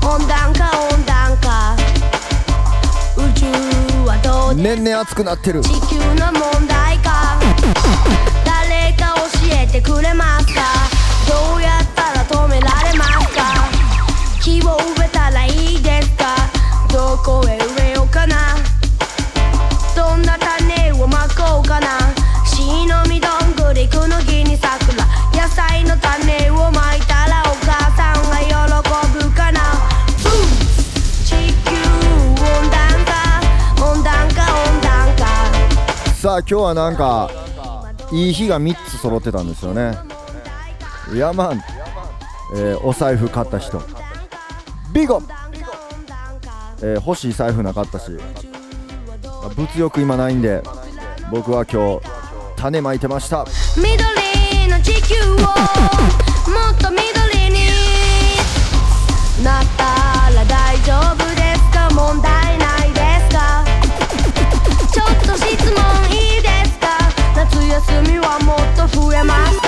[0.05, 1.78] 温暖化温暖化。
[3.15, 3.45] 宇宙
[4.05, 5.61] はどう年々暑くなってる。
[5.61, 7.39] 地球の問題か。
[8.43, 10.47] 誰か教えてくれます
[36.40, 37.30] 今日はなんか
[38.12, 39.98] いい日が3つ揃ってたんですよね。
[41.16, 41.62] ヤマン、
[42.56, 43.82] えーお財布買った人。
[44.94, 45.22] ビゴ、
[46.82, 48.12] えー欲しい財布なかったし。
[49.56, 50.62] 物欲今ないんで
[51.32, 52.06] 僕は今日
[52.58, 53.46] 種まいてました。
[53.78, 55.44] 緑の地球をも
[56.72, 57.06] っと緑
[57.52, 57.68] に
[59.44, 61.90] なったら大丈夫ですか？
[61.94, 62.47] 問題。
[68.02, 69.68] みはもっと増えますか？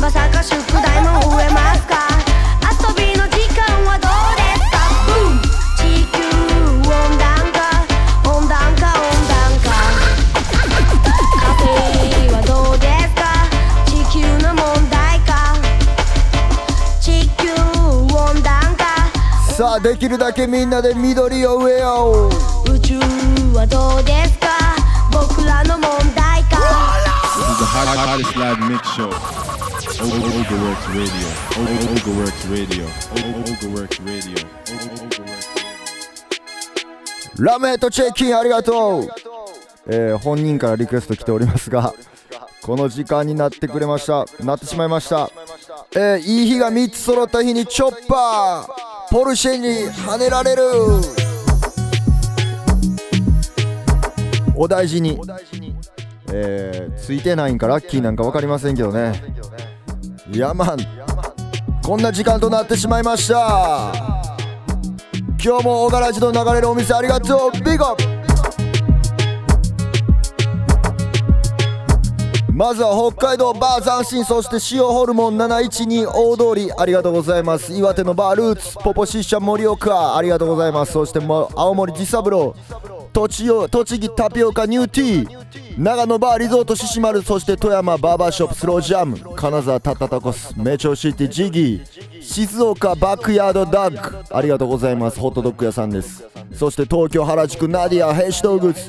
[0.00, 2.08] まさか宿題も増えますか？
[2.70, 4.76] 遊びの時間はどうですか？
[5.78, 5.82] 地
[6.12, 6.18] 球
[6.84, 6.88] 温
[7.18, 7.58] 暖化。
[8.30, 8.92] 温暖化。
[8.94, 9.70] 温暖化。
[11.40, 13.22] カフェはどうですか？
[13.86, 15.56] 地球の問題か？
[17.00, 17.52] 地球
[18.14, 18.84] 温暖化。
[19.54, 22.28] さあできるだけみんなで緑を植えよ
[22.66, 22.72] う。
[22.72, 22.98] 宇宙
[23.54, 24.33] はどうですか？
[27.86, 29.10] Hottest live mix show.
[30.00, 31.28] Overworks Radio.
[31.60, 32.86] Overworks Radio.
[33.14, 34.46] Overworks Radio.
[37.38, 39.08] ラメットチェッキンありがとう、
[39.88, 41.92] えー本人からリクエスト来ておりますが
[42.62, 45.28] この時間になってくれましたなってしまいました
[45.96, 50.62] えーいい日が3つ揃った日にチョッパーポルシェに跳ねられる
[54.56, 55.18] お大事に
[56.36, 59.22] えーついてないんかラッキーなんか分かりませんけどね。
[60.32, 60.78] いやまん
[61.84, 63.92] こんな時間となってしまいました。
[65.42, 67.62] 今日も小柄寺の流れるお店ありがとう。
[67.62, 67.96] ビゴ
[72.52, 77.72] まずは北海道バー斬新そして塩ホルモン712大通りありがとうございます。
[77.72, 80.92] 岩手のバールーツポポシッシャ盛岡ありがとうございます。
[80.92, 82.56] そして青森自三郎
[83.12, 85.43] 栃木栃木タピオカニューティー。
[85.76, 95.18] 長野バーリゾート獅子丸そして富山バーバーショップスロージャム金沢タッタタコスメチョシティジギー静岡バックヤードダッグありがとうございます。
[95.18, 96.24] ホットドッグ屋さんです。
[96.52, 98.80] そして東京原宿ナディアヘイシドーグズ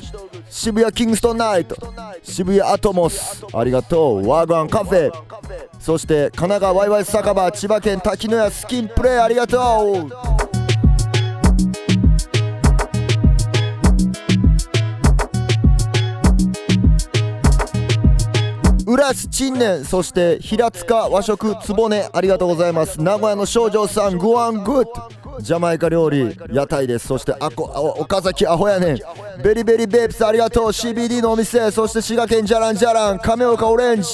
[0.48, 1.76] 渋谷キングストンナイト。
[2.22, 3.44] 渋谷アトモス。
[3.52, 4.28] ありがとう。
[4.28, 5.12] ワーガンカフェ。
[5.80, 9.18] そして神奈川ワイワイ酒場千葉県滝野屋スキンプレイ。
[9.18, 10.25] ありがとう。
[19.06, 23.00] 浦安陳年そして平塚和食つぼねありがとうございます。
[23.00, 24.86] 名古屋の少女さんグアングッ
[25.40, 27.06] ジャマイカ料理屋台です。
[27.06, 28.98] そしてあこあ岡崎アホやねん。
[29.42, 30.66] ベリベリベープスありがとう。
[30.68, 33.18] CBD のお店そして滋賀県じゃらんじゃらん。
[33.18, 34.08] 亀岡オレンジ。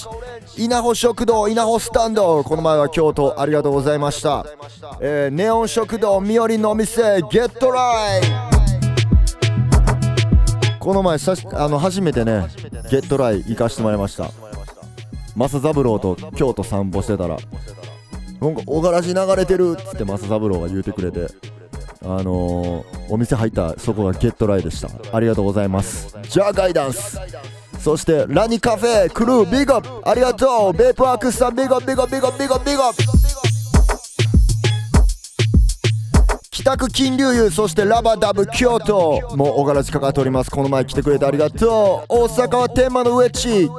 [0.59, 2.45] 稲穂食堂稲穂スタンド。
[2.45, 4.45] この前は京都ありがとうございました、
[5.01, 8.20] えーネオン食堂みおりのお店ゲットライ。
[10.78, 12.47] この前さあの初めてね
[12.90, 14.51] ゲットライ行かしてもらいました。
[15.35, 17.37] 正三郎と京都散歩してたら
[18.41, 21.26] なんかオガラジ流れてるっつって正三郎が言うてくれて
[22.05, 24.89] あのー、お店入ったそこがゲットライでした。
[25.16, 26.16] ありがとうございます。
[26.28, 27.16] Jah guidance。
[27.78, 30.09] そしてラニカフェクルー big up。
[30.09, 30.72] ありがとう。
[30.72, 33.03] ベープワークスさん big up big up big up big up big up。
[36.51, 39.20] 北区金龍湯そしてラバダブ京都。
[39.37, 40.51] もう小柄寺かかっております。
[40.51, 42.12] この前来てくれてありがとう。
[42.12, 43.70] 大阪は天満の上地。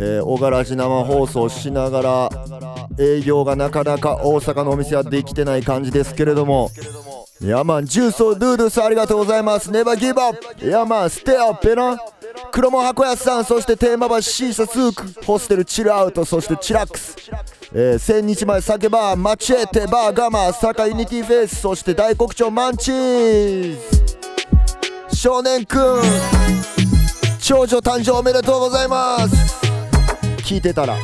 [0.00, 2.30] えー、小柄寺生放送しながら
[2.98, 6.70] 営業がなかなか大阪のお店はできてない感じですけれども
[7.40, 9.70] ヤマンジュースをドゥードゥスありがとうございます。
[9.70, 11.96] ネバギブアップヤマンステアペナ
[12.50, 15.24] 黒門箱屋さんそしてテーマ橋シーサスーク。
[15.24, 17.16] ホステルチルアウトそしてチラックス。
[17.72, 23.78] えー、千日前酒バーマチエテバーガマ坂ユニティフェイスそして大黒町マンチー
[25.10, 25.16] ズ。
[25.16, 26.02] 少年くん
[27.40, 29.67] 長女誕生おめでとうございます。
[30.48, 30.96] 聞いてたら。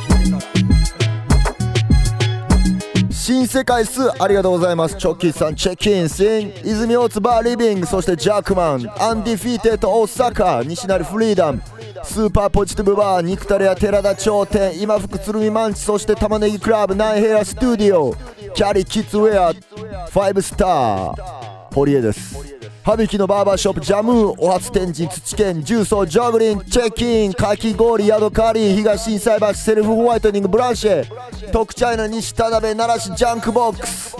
[3.11, 4.95] 新世界数ありがとうございます。
[4.95, 11.61] チョッキーさんチェックインシン泉大津バーリビングそしてジャックマンアンディフィーテッド大阪西成フリーダム
[12.03, 18.15] スーパーポジティブバー肉タレや寺田頂点今福鶴見マンチそして玉ねぎクラブナイヘアスタジオ
[18.53, 22.54] キャリキッズウェア5スター堀江です。
[22.85, 34.15] 羽引きのバーバーショップジャムーお初天神土県重曹ジョグリンチェッキンかき氷ヤドカリー東心斎橋セルフホワイトニングブランシェ特茶屋の西田辺奈良市ジャンクボックス。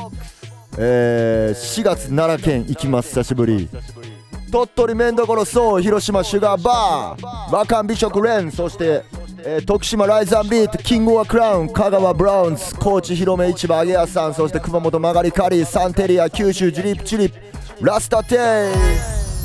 [0.79, 3.09] えー、4月奈良県行きます。
[3.09, 3.69] 久しぶり。
[4.51, 9.03] 鳥取麺どころそう広島シュガーバー和漢美食レンそして、
[9.43, 17.54] えー徳島ライザンビートキングオアクラウン香川ブラウンズ高知広め市場揚げ屋さんそして熊本曲がりカリーサンテリア九州ジュリップチュリップ。
[17.81, 18.37] ラスタテイ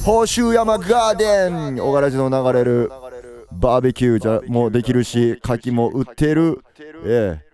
[0.05, 1.76] 宝州山ガーデン。
[1.78, 2.91] 小柄寺の流れる。
[3.53, 6.64] バーベキューじゃもうできるし牡蠣も売ってる。
[7.05, 7.51] ええ。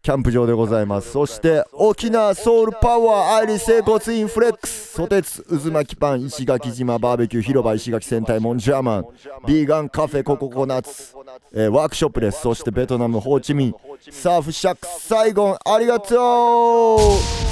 [0.00, 1.12] キャンプ場でございます。
[1.12, 4.94] そして沖縄ソウルパワーアイリス整骨院フレックス。
[4.94, 6.98] ソテツ渦巻きパン石垣島。
[6.98, 9.06] バーベキュー広場石垣戦隊モンジャーマン。
[9.46, 11.14] ビーガンカフェコココナッツ、
[11.52, 12.40] えーワークショップです。
[12.40, 13.74] そしてベトナムホーチミン。
[14.10, 17.51] サーフシャックサイゴンありがとう。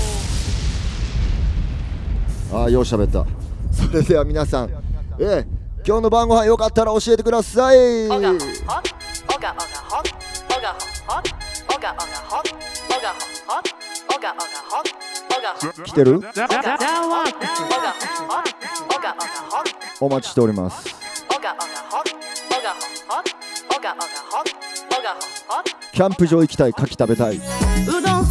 [2.53, 3.25] ああようしゃべった。
[3.73, 4.71] それでは皆さん
[5.19, 5.47] えー
[5.87, 7.79] 今日の晩ご飯よかったら教えてください。
[15.85, 16.21] 来てる？
[20.01, 20.85] お待ちしております。
[25.93, 27.37] キャンプ場行きたい牡蠣食べたい。
[27.37, 27.41] う
[28.03, 28.27] どん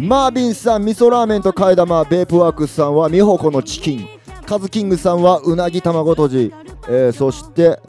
[0.00, 4.08] マービンさん味噌ラーメンと替え玉ベープワークスさんは美穂子のチキン。
[4.46, 6.52] カズキングさんはうなぎ卵とじ、
[6.88, 7.80] えーそして、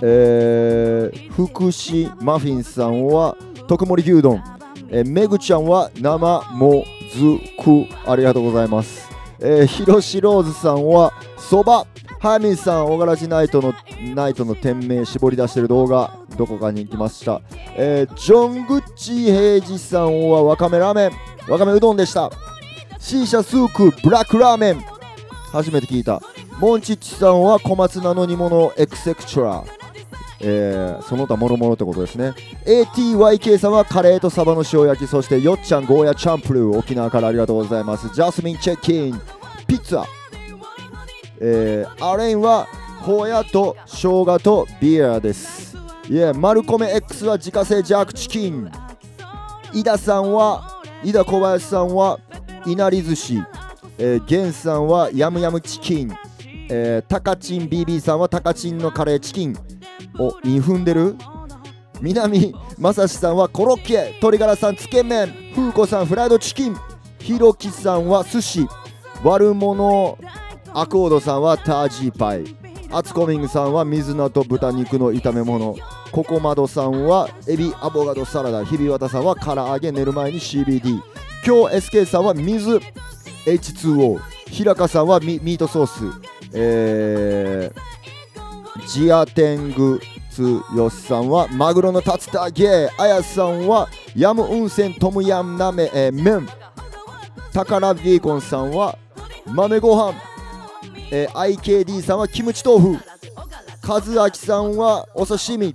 [0.00, 3.36] えー福祉マフィンさんは
[3.66, 4.42] 特盛牛丼、
[4.88, 7.86] えーめぐちゃんは生もずく。
[8.08, 11.86] ありがとうございます、えー、ひろしローズさんはそば。
[12.20, 13.72] ハーミンさん、小柄寺ナイトの
[14.14, 17.42] ナイトの店名絞り出してる動画、どこかに行きました。
[17.76, 22.30] えージョン・グッチ平治さんはわかめラーメン、わかめうどんでした。
[22.98, 24.82] シーシャスークブラックラーメン、
[25.52, 26.22] 初めて聞いた。
[26.58, 29.78] モンチッチさんは小松菜の煮物エクセクチュラー。
[30.40, 32.32] えーその他もろもろってことですね
[32.64, 39.20] ATYK さんはカレーとサバの塩焼きそしてよっちゃんゴーヤチャンプルー沖縄からありがとうございますジャスミンチェッキン
[39.66, 40.04] ピッツァ
[41.40, 42.68] えーアレンは
[43.00, 45.76] ホヤと生姜とビアです
[46.10, 48.70] いえマルコメ X は自家製ジャークチキン。
[49.74, 52.18] 井田さんは井田小林さんは
[52.64, 53.42] いなり寿司、
[53.98, 56.16] えー、ゲンさんはヤムヤムチキン、
[56.70, 59.56] えー、タカチン BB さんはタカチンのカレーチキン。
[60.18, 61.14] おイン踏んでる？
[62.00, 64.12] 南正史さんはコロッケ。
[64.12, 65.34] 鶏ガラさんつけ麺。
[65.54, 66.76] 風子さんフライドチキン。
[67.18, 68.66] ひろきさんは寿司。
[69.22, 70.16] 悪者。
[70.72, 72.44] アコードさんはタージーパイ。
[72.90, 75.76] アツコミングさんは水菜と豚肉の炒め物。
[76.10, 81.02] ココマドさんはエビアボカドサラダ日比綿さんは唐揚げ寝る前に CBD
[81.46, 82.80] 今日 SK さんは水
[83.44, 86.28] H2O 平香さんはミミートソース。
[86.54, 92.88] えー、ジアテングツヨシさんはマグロの竜田揚げ。
[92.98, 96.48] あやさんはヤム温泉トムヤムなめ、えー麺。
[97.52, 98.96] タカラビーコンさんは
[99.44, 100.18] 豆ご飯。
[101.10, 103.04] えー IKD さんはキムチ豆腐。
[103.86, 105.74] 和明さんはお刺身。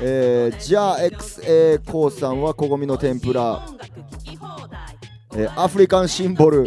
[0.00, 3.64] えー、じゃあ XA コウさんはこごみの天ぷら、
[5.34, 6.66] えーアフリカンシンボル。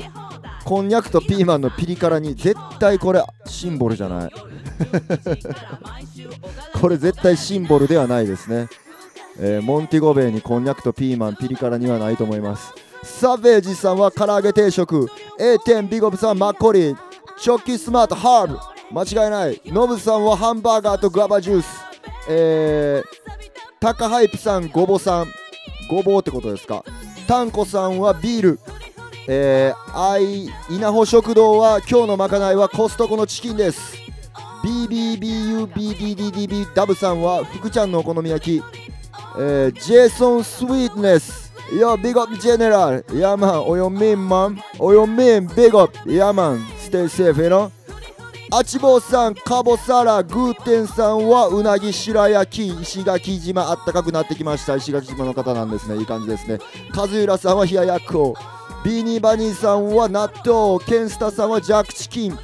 [0.64, 4.32] こんにゃくとピーマンのピリ辛に絶対これシンボルじゃない。
[6.82, 8.68] これ絶対シンボルではないですね、
[9.40, 12.74] えーモンティゴベイにこんにゃくとピーマンピリ辛にはないと思います。
[13.04, 15.08] サベージさんは唐揚げ定食。
[15.40, 16.96] A 点ビゴブさんマッコリ
[17.40, 18.58] チョッキスマートハーブ
[18.92, 21.68] 間違いないノブさんはハンバーガーとグアバジュース
[22.30, 23.06] えー、
[23.80, 25.28] タカハイプさんごぼさん
[25.90, 26.84] ごぼうってことですか
[27.28, 28.60] タンコさんはビール
[29.28, 33.98] えー、アイ稲穂食堂は今日のまかないはコストコのチキンです
[34.64, 38.64] BBBUBDDDB ダブさんは福ちゃんのお好み焼き
[39.38, 43.02] えー、ジェイソン・スウィートネス Yo, big up general.
[43.12, 43.56] Yeah, man.
[43.56, 44.62] Or your mean, man.
[44.78, 45.98] Or your mean, big up.
[46.06, 46.64] Yeah, man.
[46.96, 47.70] Stay safe, you know.
[48.52, 54.78] あちぼうさん、かぼさら、グーテンさんはうなぎ白焼き、石垣島あったかくなってきました。
[54.78, 55.98] 石垣島の方なんですね。
[55.98, 56.60] いい感じですね。
[56.96, 58.36] 和浦さんは冷ややっこ。
[58.86, 60.80] ビーニーバニーさんは納豆。
[60.86, 62.40] ケンスタさんはジャックチキン。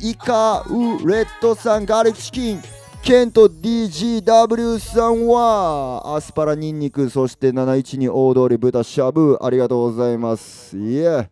[0.00, 2.62] イカウレッドさんガーリックチキン。
[3.02, 11.30] ケント DGW さんはアスパラニンニクそして712大通り豚しゃぶありがとうございますいや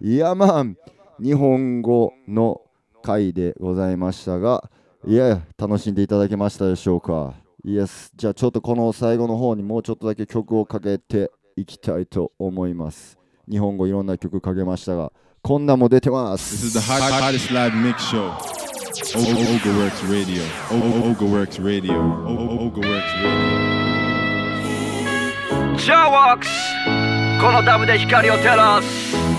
[0.00, 0.76] いやまん
[1.20, 2.60] 日本語の
[3.02, 4.70] 回でございましたが
[5.06, 13.18] いや楽しんでいただけましたでしょうかイエスじゃあちょっとこの最後の方にもうちょっとだけ曲をかけていきたいと思います
[13.50, 15.12] 日本語いろんな曲かけましたが
[15.42, 18.32] こんなも出てます This is the hot, hottest live mix show.
[19.14, 20.42] Ogaworks Radio.
[20.70, 21.94] Ogaworks Radio.
[22.26, 22.82] Ogaworks
[23.22, 23.68] Radio.
[25.76, 26.50] ジャーワークス
[27.40, 29.37] このダムで光を照らす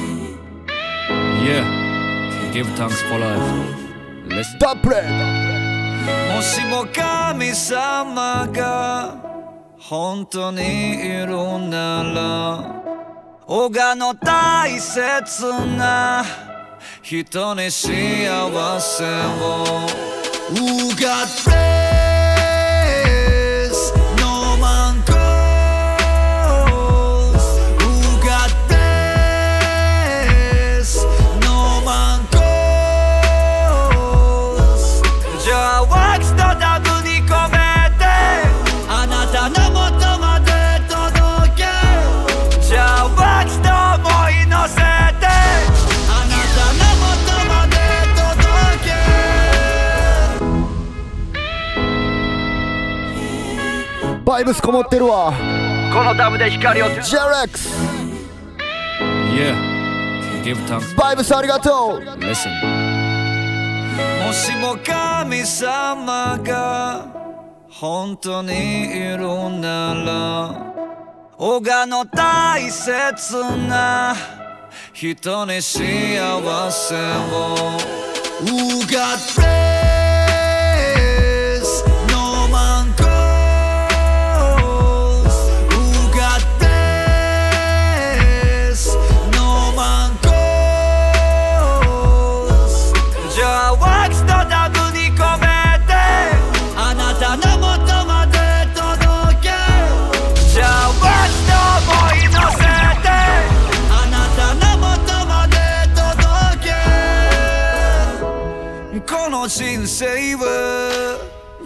[1.46, 3.40] Yeah Give thanks for life
[4.28, 5.04] Listen ダプレ
[6.36, 9.30] もしも神様が
[9.78, 11.36] 本当にいる
[11.70, 12.80] なら
[13.46, 15.44] 小川の大切
[15.78, 16.24] な
[17.02, 20.10] 人に幸せを
[20.52, 21.89] Who got praise?
[54.30, 55.34] バイブスこもってるわ。
[55.92, 56.90] このダムで光を。
[57.02, 57.68] ジェレックス
[59.34, 59.56] Yeah.
[60.44, 60.96] Give thanks.
[60.96, 62.00] バイブスありがとう。
[62.20, 62.52] Listen.
[64.24, 67.08] もしも神様が
[67.72, 68.52] 本当に
[68.86, 69.28] いる
[69.60, 70.74] なら
[71.36, 73.34] 小川の大切
[73.68, 74.16] な
[74.94, 77.80] 人に幸せを。
[78.44, 79.79] Who got praise?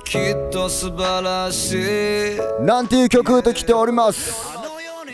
[0.03, 2.39] きっと素晴らしい。
[2.65, 4.33] なんていう曲と来ております。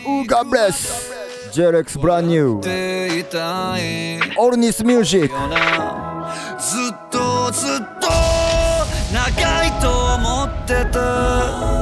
[0.06, 1.12] ウーガブレス
[1.52, 2.60] ジェレックスブランニュー
[4.38, 5.34] オルニスミュージックず
[6.92, 8.08] っとずっと
[9.12, 11.79] 長いと思ってた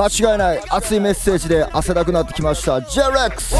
[0.00, 2.80] 間違いない熱いメッセージで汗だくなってきました。
[2.80, 3.54] ジェレックス。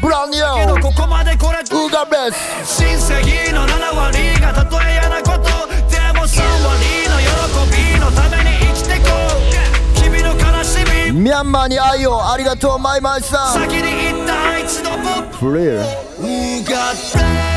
[0.00, 2.84] ブランニュけどここまでこれウーガブレス。
[2.84, 5.66] 親戚の7割がたとえ嫌なこと。
[5.90, 7.26] でも3割の喜
[7.74, 9.10] びのために生きてこ
[9.96, 10.00] う。
[10.00, 11.20] 君の悲しみ。
[11.20, 13.54] ミャンマーに愛をありがとうマイマイさん。
[13.54, 15.50] 先に言ったあいつの僕。
[15.50, 17.55] フリー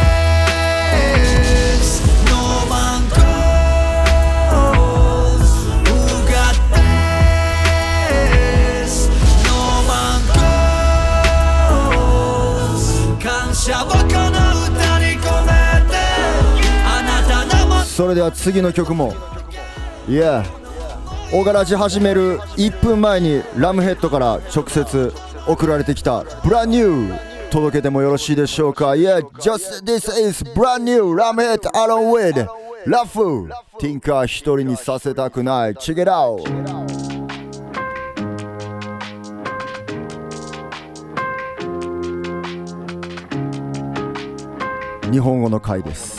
[17.99, 19.13] それでは次の曲も。
[20.07, 20.45] いや
[21.33, 25.11] オガラジ始める1分前にラムヘッドから直接
[25.45, 27.49] 送られてきたブランニュー。
[27.51, 32.47] 届けてもよろしいでしょうか？Yeah, just this is brand new ラムヘッド along with
[32.85, 35.73] ラフティンカー一人にさせたくない。
[35.73, 36.39] Check it out
[45.11, 46.18] 日本語の回です。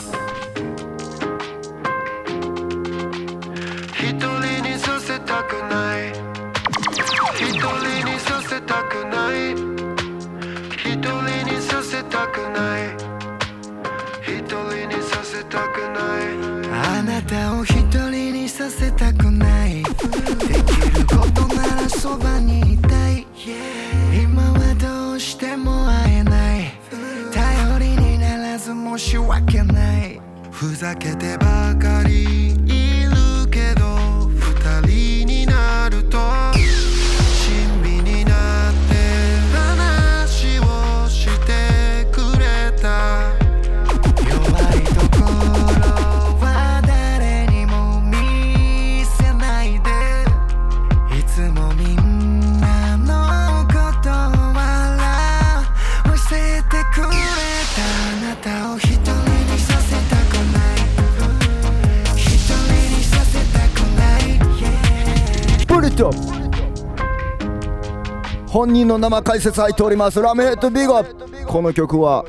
[68.91, 71.01] の生解説入っておりますラムヘッドビゴ
[71.47, 72.25] この曲は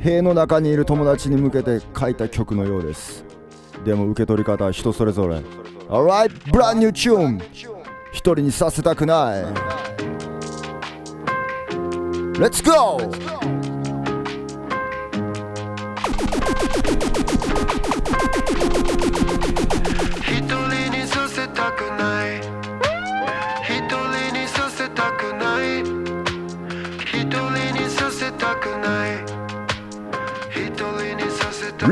[0.00, 3.24] 塀の中にいる友達に向けて書いた曲のようです。
[3.84, 5.36] でも受け取り方は人それぞれ。
[5.88, 7.40] Alright brand new tune
[8.10, 9.44] 一人にさせたくない。
[12.34, 12.98] Let's go!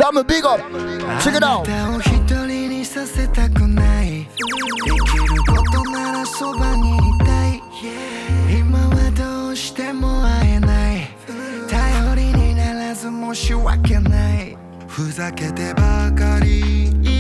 [0.01, 0.57] ラムビゴ
[1.21, 4.07] チェクダウンあなたを一人にさせたくない。
[4.09, 4.27] で
[4.87, 4.97] きる
[5.47, 7.63] ことならそばにいたい。
[8.59, 11.09] 今はどうしても会えない。
[11.69, 14.57] 頼りにならず申し訳ない。
[14.89, 17.20] ふざけてばかり。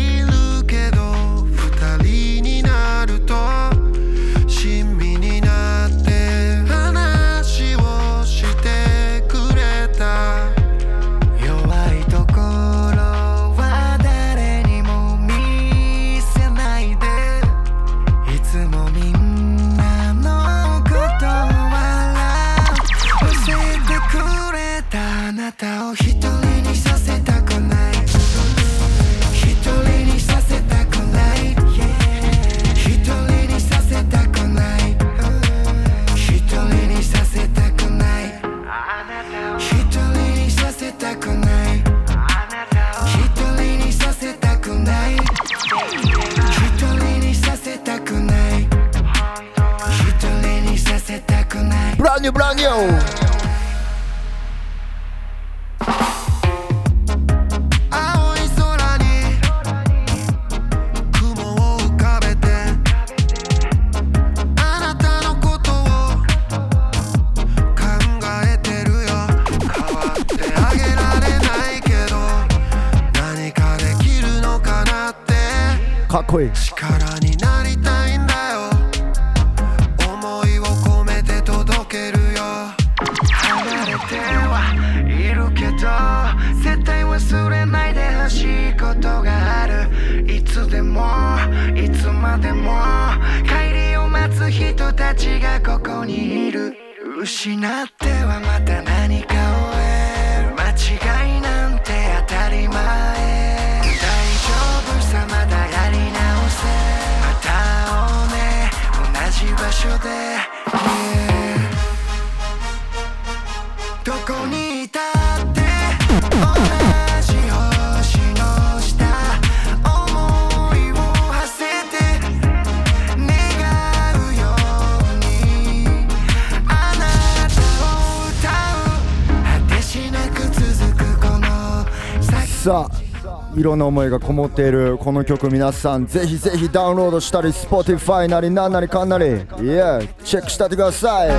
[133.71, 139.29] ろんな思いがこもっているこの曲皆さんぜひぜひダウンロードしたり Spotify なりななりかんなりい
[139.67, 141.31] やチェックしたってください。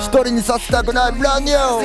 [0.00, 1.82] 一人にさせたくないブランニュー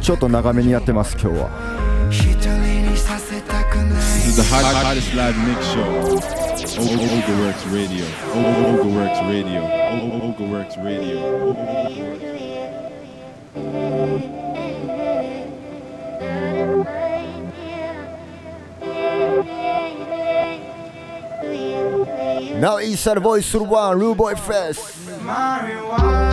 [0.00, 1.50] ちょっと長めにやってます今日は。
[4.24, 5.84] This is the hottest live mix show.
[7.72, 8.04] Radio.
[9.30, 9.60] Radio.
[10.34, 11.83] Overworks Radio.
[22.94, 24.78] Mixer Voice Urban Blue Boy Fest.
[25.26, 26.23] Marijuana.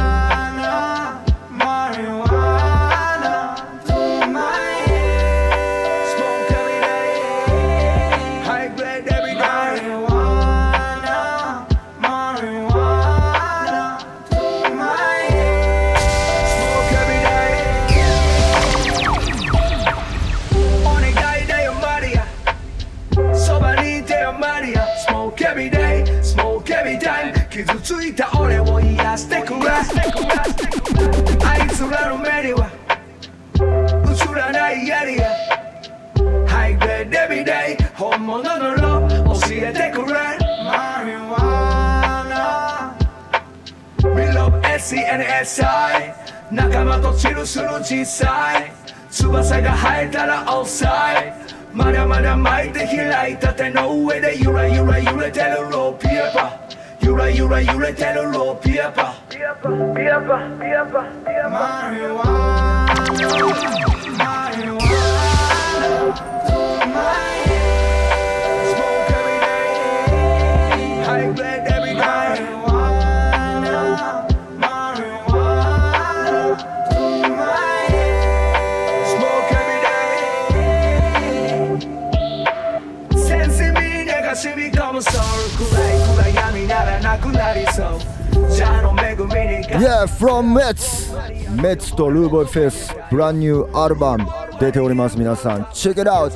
[91.72, 94.28] Mets とルーボイフェイス、ブランニューアルバム
[94.60, 95.62] 出ております、皆さん。
[95.68, 96.34] Check it out!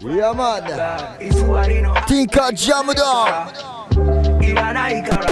[0.00, 3.50] いやまだ偽りのティンカージャムだ
[4.42, 5.26] いらないから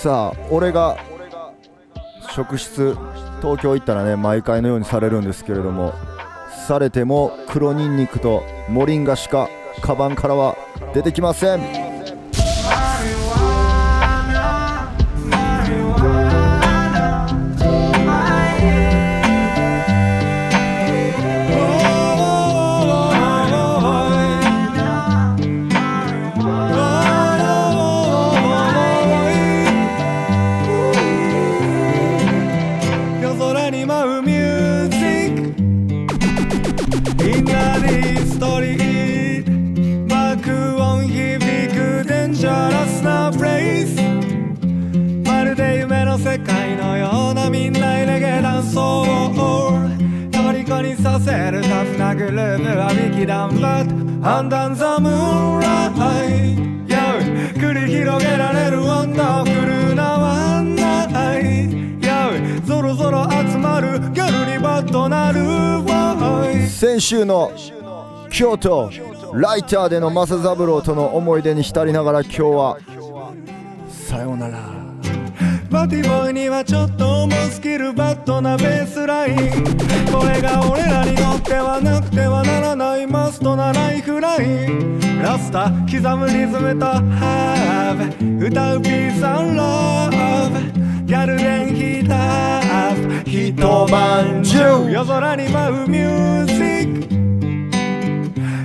[0.00, 0.96] さあ、俺が
[2.34, 2.96] 職質、
[3.40, 5.92] 東京行ったらね、毎回のようにされるんですけれども、
[6.66, 9.48] されても黒ニンニクとモリンガしか
[9.84, 10.56] カバンからは
[10.94, 11.83] 出てきません。
[54.04, 56.56] ダンバットアンダンザムーンライ
[56.86, 61.04] ト繰り広げられるワンダフルなワンナ
[61.38, 61.68] イ
[62.00, 63.98] ト Yo ゾロゾロ集まる。
[64.12, 65.40] ギャルにバッとなる。
[65.42, 67.52] ボーイ先週の
[68.30, 68.90] 京都
[69.32, 72.78] ライターでの正三郎との思い出に浸りながら今日は
[73.88, 74.73] さようなら。
[75.74, 79.36] バティボーイにはちょっと重すぎるバットなベースライン。
[80.06, 85.00] これが俺らにとってはなくてはならないマストなライフライン。
[85.20, 90.10] ラスタ刻むリズムとハーブ歌うピースアンラ
[90.48, 91.06] ブ。
[91.06, 93.52] ギャルデンヒーター一
[93.90, 96.52] 晩中夜空に舞うミュージ
[96.86, 97.08] ッ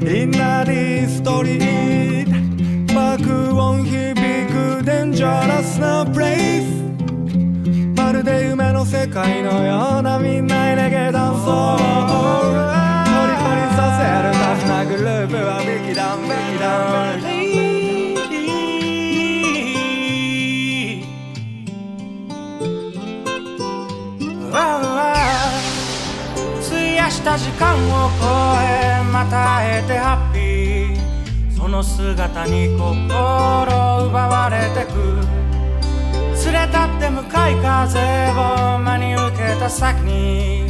[0.03, 0.11] ク。
[0.15, 6.88] インナーディストリート爆音響くデンジャラスなプレイス
[8.10, 11.86] まるで夢の世界のようなみんなレゲダンスを虜
[12.57, 17.19] にさせるタフなグループはビキダンビキダン
[26.65, 28.26] 費やした時間を超
[28.64, 31.56] えまた会えてハッピー。
[31.56, 35.38] その姿に心奪われてく。
[36.45, 37.99] 連れ立って向かい風
[38.31, 40.69] を真に受けた先に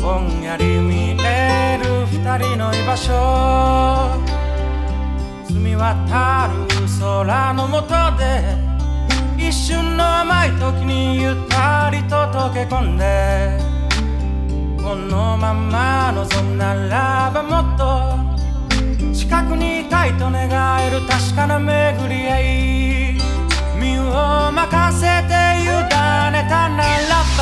[0.00, 4.28] ぼんやり見える二人の居場所。
[5.48, 6.68] 澄み渡る
[7.00, 8.56] 空の下で
[9.36, 13.58] 一瞬の甘い時にゆったりと溶け込んで
[14.82, 20.48] このまま望むならばもっと近くにいたいと願
[20.86, 23.07] える確かな巡り合い。
[23.78, 27.40] 身を任せて委ねたならば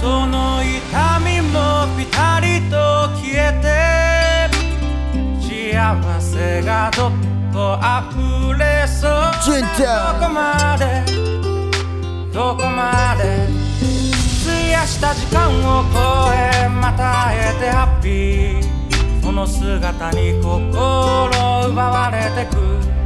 [0.00, 2.76] その痛みもピタリと
[3.16, 3.68] 消えて
[5.40, 7.10] 幸せがどっ
[7.52, 9.10] と溢れそう。
[9.10, 9.86] ど
[10.20, 10.84] こまで
[12.32, 13.48] どこまで
[14.42, 15.96] 費やした時間を超
[16.32, 18.70] えまた会えてハッピー。
[19.22, 22.56] その姿に心奪われてく。
[22.56, 22.99] 連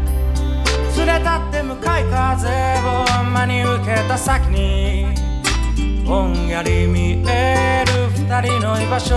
[1.05, 5.07] れ立って向かい風を真に受けた先に
[6.05, 9.15] ぼんやり見える二人の居場所。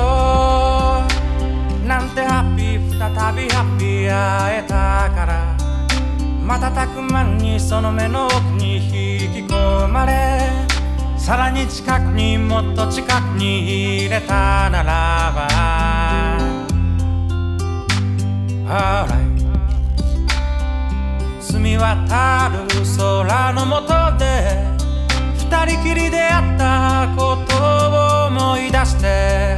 [1.86, 3.00] なんてハッピー再
[3.34, 5.58] びハッピー会えたから。
[6.42, 10.40] 瞬く間にその目の奥に引き込まれ。
[11.18, 16.07] さらに近くにもっと近くに入れたならば。
[22.06, 22.68] たる
[22.98, 24.78] 空の下で
[25.38, 29.58] 二人きりで会ったことを思い出して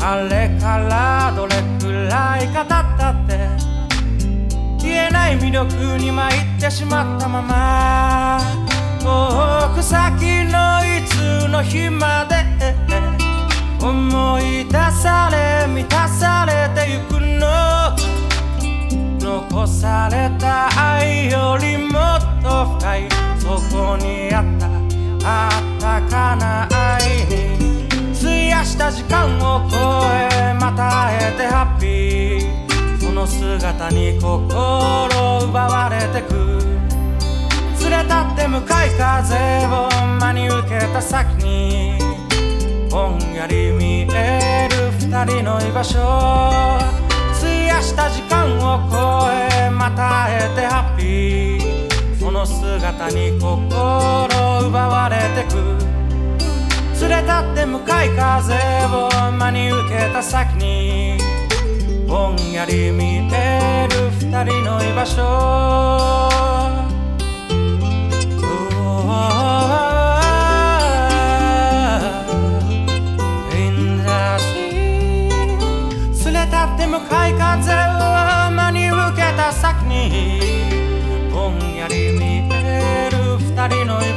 [0.00, 3.48] あれからどれくらいか経ったって
[4.80, 8.38] 言えない魅力に参ってしまったまま
[9.00, 12.48] 遠く先のいつの日まで
[13.80, 17.17] 思い出され満たされてゆく
[19.58, 23.08] 残された愛よりもっと深い
[23.40, 24.68] そこにあった
[25.24, 29.76] あったかな愛に費やした時間を超
[30.30, 36.34] えまた会えてハッピーその姿に心奪われてく
[37.82, 39.88] 連れ立って向かい風を
[40.20, 41.98] 真に受けた先に
[42.90, 46.87] ぼんやり見える二人の居場所
[47.82, 52.16] した時間を超えまた会えてハッピー。
[52.18, 55.88] その姿に心奪われてく。
[57.00, 58.54] 連れ立って向かい風
[58.94, 61.18] を真に受けた先に
[62.06, 66.77] ぼんやり見える二人の居場所。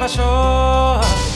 [0.01, 1.30] 場所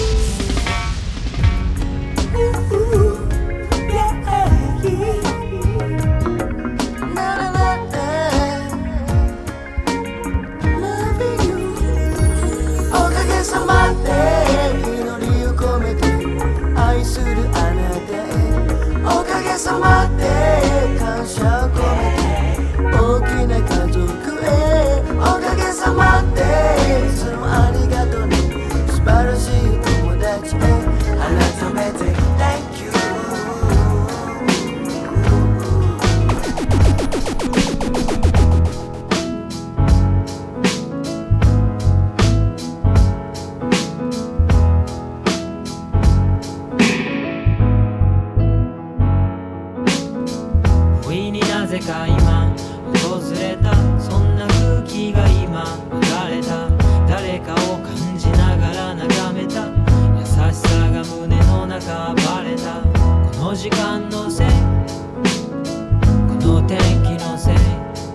[66.67, 67.55] 天気のせい。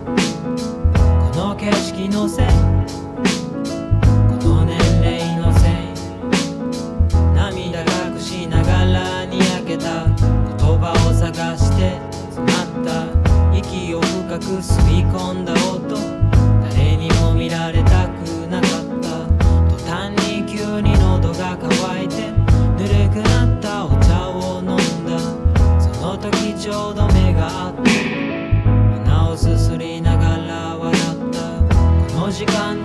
[0.09, 2.47] この景色のせい。
[2.47, 5.72] この年齢のせい。
[7.35, 10.18] 涙隠しながらにやけた言
[10.78, 12.01] 葉を探して
[12.31, 15.94] 詰まった息を深く吸い込んだ音
[16.74, 18.70] 誰にも見られたくなかっ
[19.01, 19.28] た
[19.77, 21.72] 途端に急に喉が渇
[22.02, 22.32] いて
[22.77, 25.20] ぬるくなったお茶を飲んだ
[25.81, 28.20] その時ちょうど目が合って
[32.41, 32.80] 時間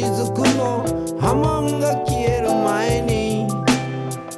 [0.00, 0.84] 雫の
[1.20, 3.46] 波紋が消える前に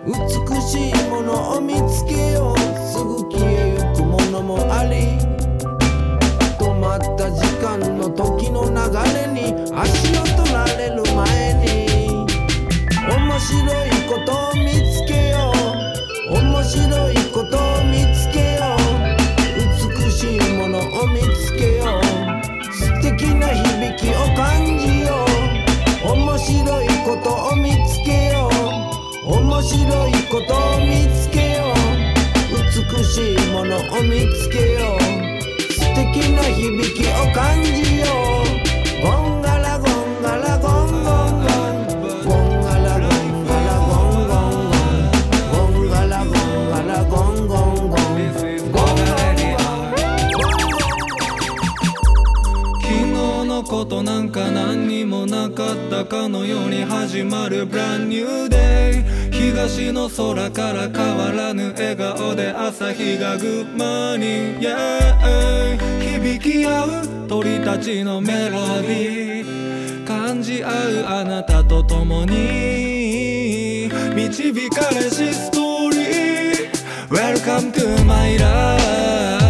[0.04, 2.58] 美しいものを見つけよう。
[2.92, 5.18] すぐ消えゆくものもあり
[6.58, 8.74] 止まった時間の時の流
[9.14, 11.66] れに足を取られる前に
[13.06, 15.52] 面白いことを見つけよ
[16.30, 16.38] う。
[16.38, 18.82] 面白いことを見つけよう。
[20.04, 22.02] 美しいものを見つけよう。
[22.72, 24.91] 素敵な響きを感じ
[27.22, 28.50] ことを見つけよ
[29.24, 29.34] う。
[29.34, 31.74] 面白いことを見つけよう。
[32.50, 35.00] 美しいものを見つけよう。
[35.72, 38.21] 素敵な響きを感じよう。
[56.04, 65.78] かったかのように始まる Brand New Day 東の空から変わらぬ笑顔で朝日がグッマーニング Yeah
[66.20, 70.06] 響き合う鳥たちのメロディー。
[70.06, 70.72] 感じ合う
[71.06, 73.90] あなたと共に。
[74.14, 76.72] 導かれしストーリー。
[77.10, 79.41] Welcome to my life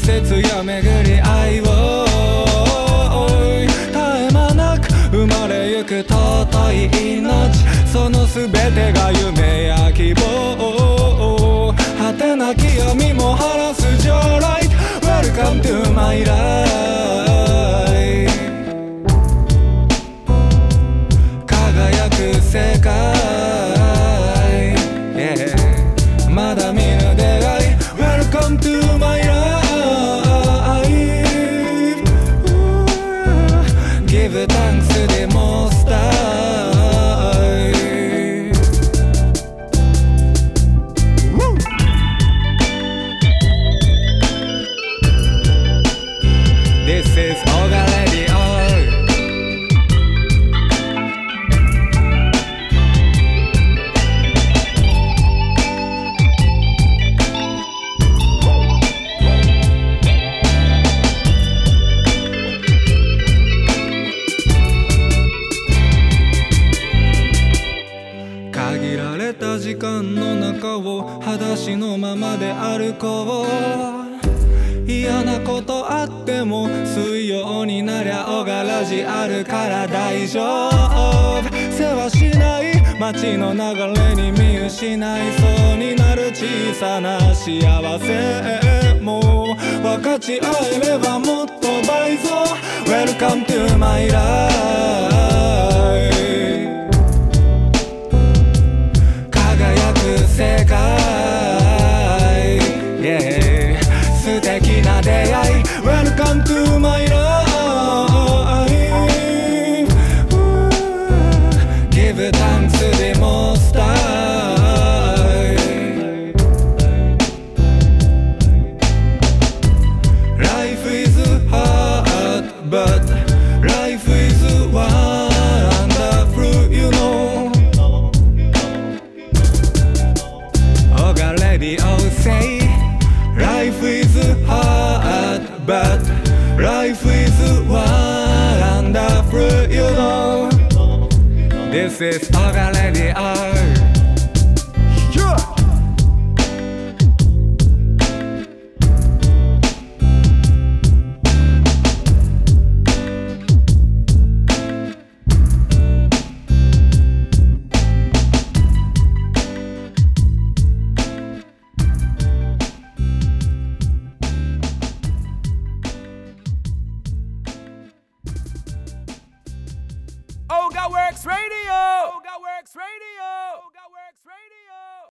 [0.00, 2.06] 節や巡り合いを
[3.66, 7.28] 絶え間なく生まれゆく尊い命
[7.86, 10.29] その全てが夢や希望